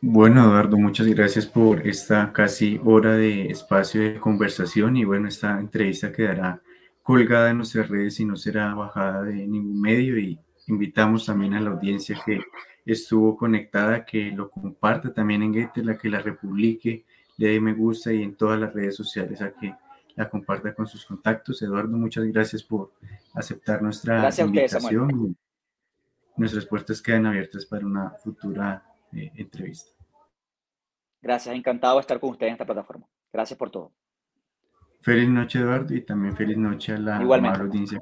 [0.00, 5.60] Bueno, Eduardo, muchas gracias por esta casi hora de espacio de conversación y bueno, esta
[5.60, 6.60] entrevista quedará
[7.02, 10.38] colgada en nuestras redes y no será bajada de ningún medio y
[10.68, 12.40] invitamos también a la audiencia que
[12.84, 17.04] estuvo conectada, que lo comparta también en Getter, la que la republique,
[17.36, 19.74] le dé me gusta y en todas las redes sociales a que
[20.14, 21.62] la comparta con sus contactos.
[21.62, 22.92] Eduardo, muchas gracias por
[23.34, 25.36] aceptar nuestra invitación.
[26.36, 29.90] Nuestras puertas quedan abiertas para una futura eh, entrevista.
[31.20, 33.06] Gracias, encantado de estar con ustedes en esta plataforma.
[33.32, 33.92] Gracias por todo.
[35.02, 37.98] Feliz noche, Eduardo, y también feliz noche a la audiencia.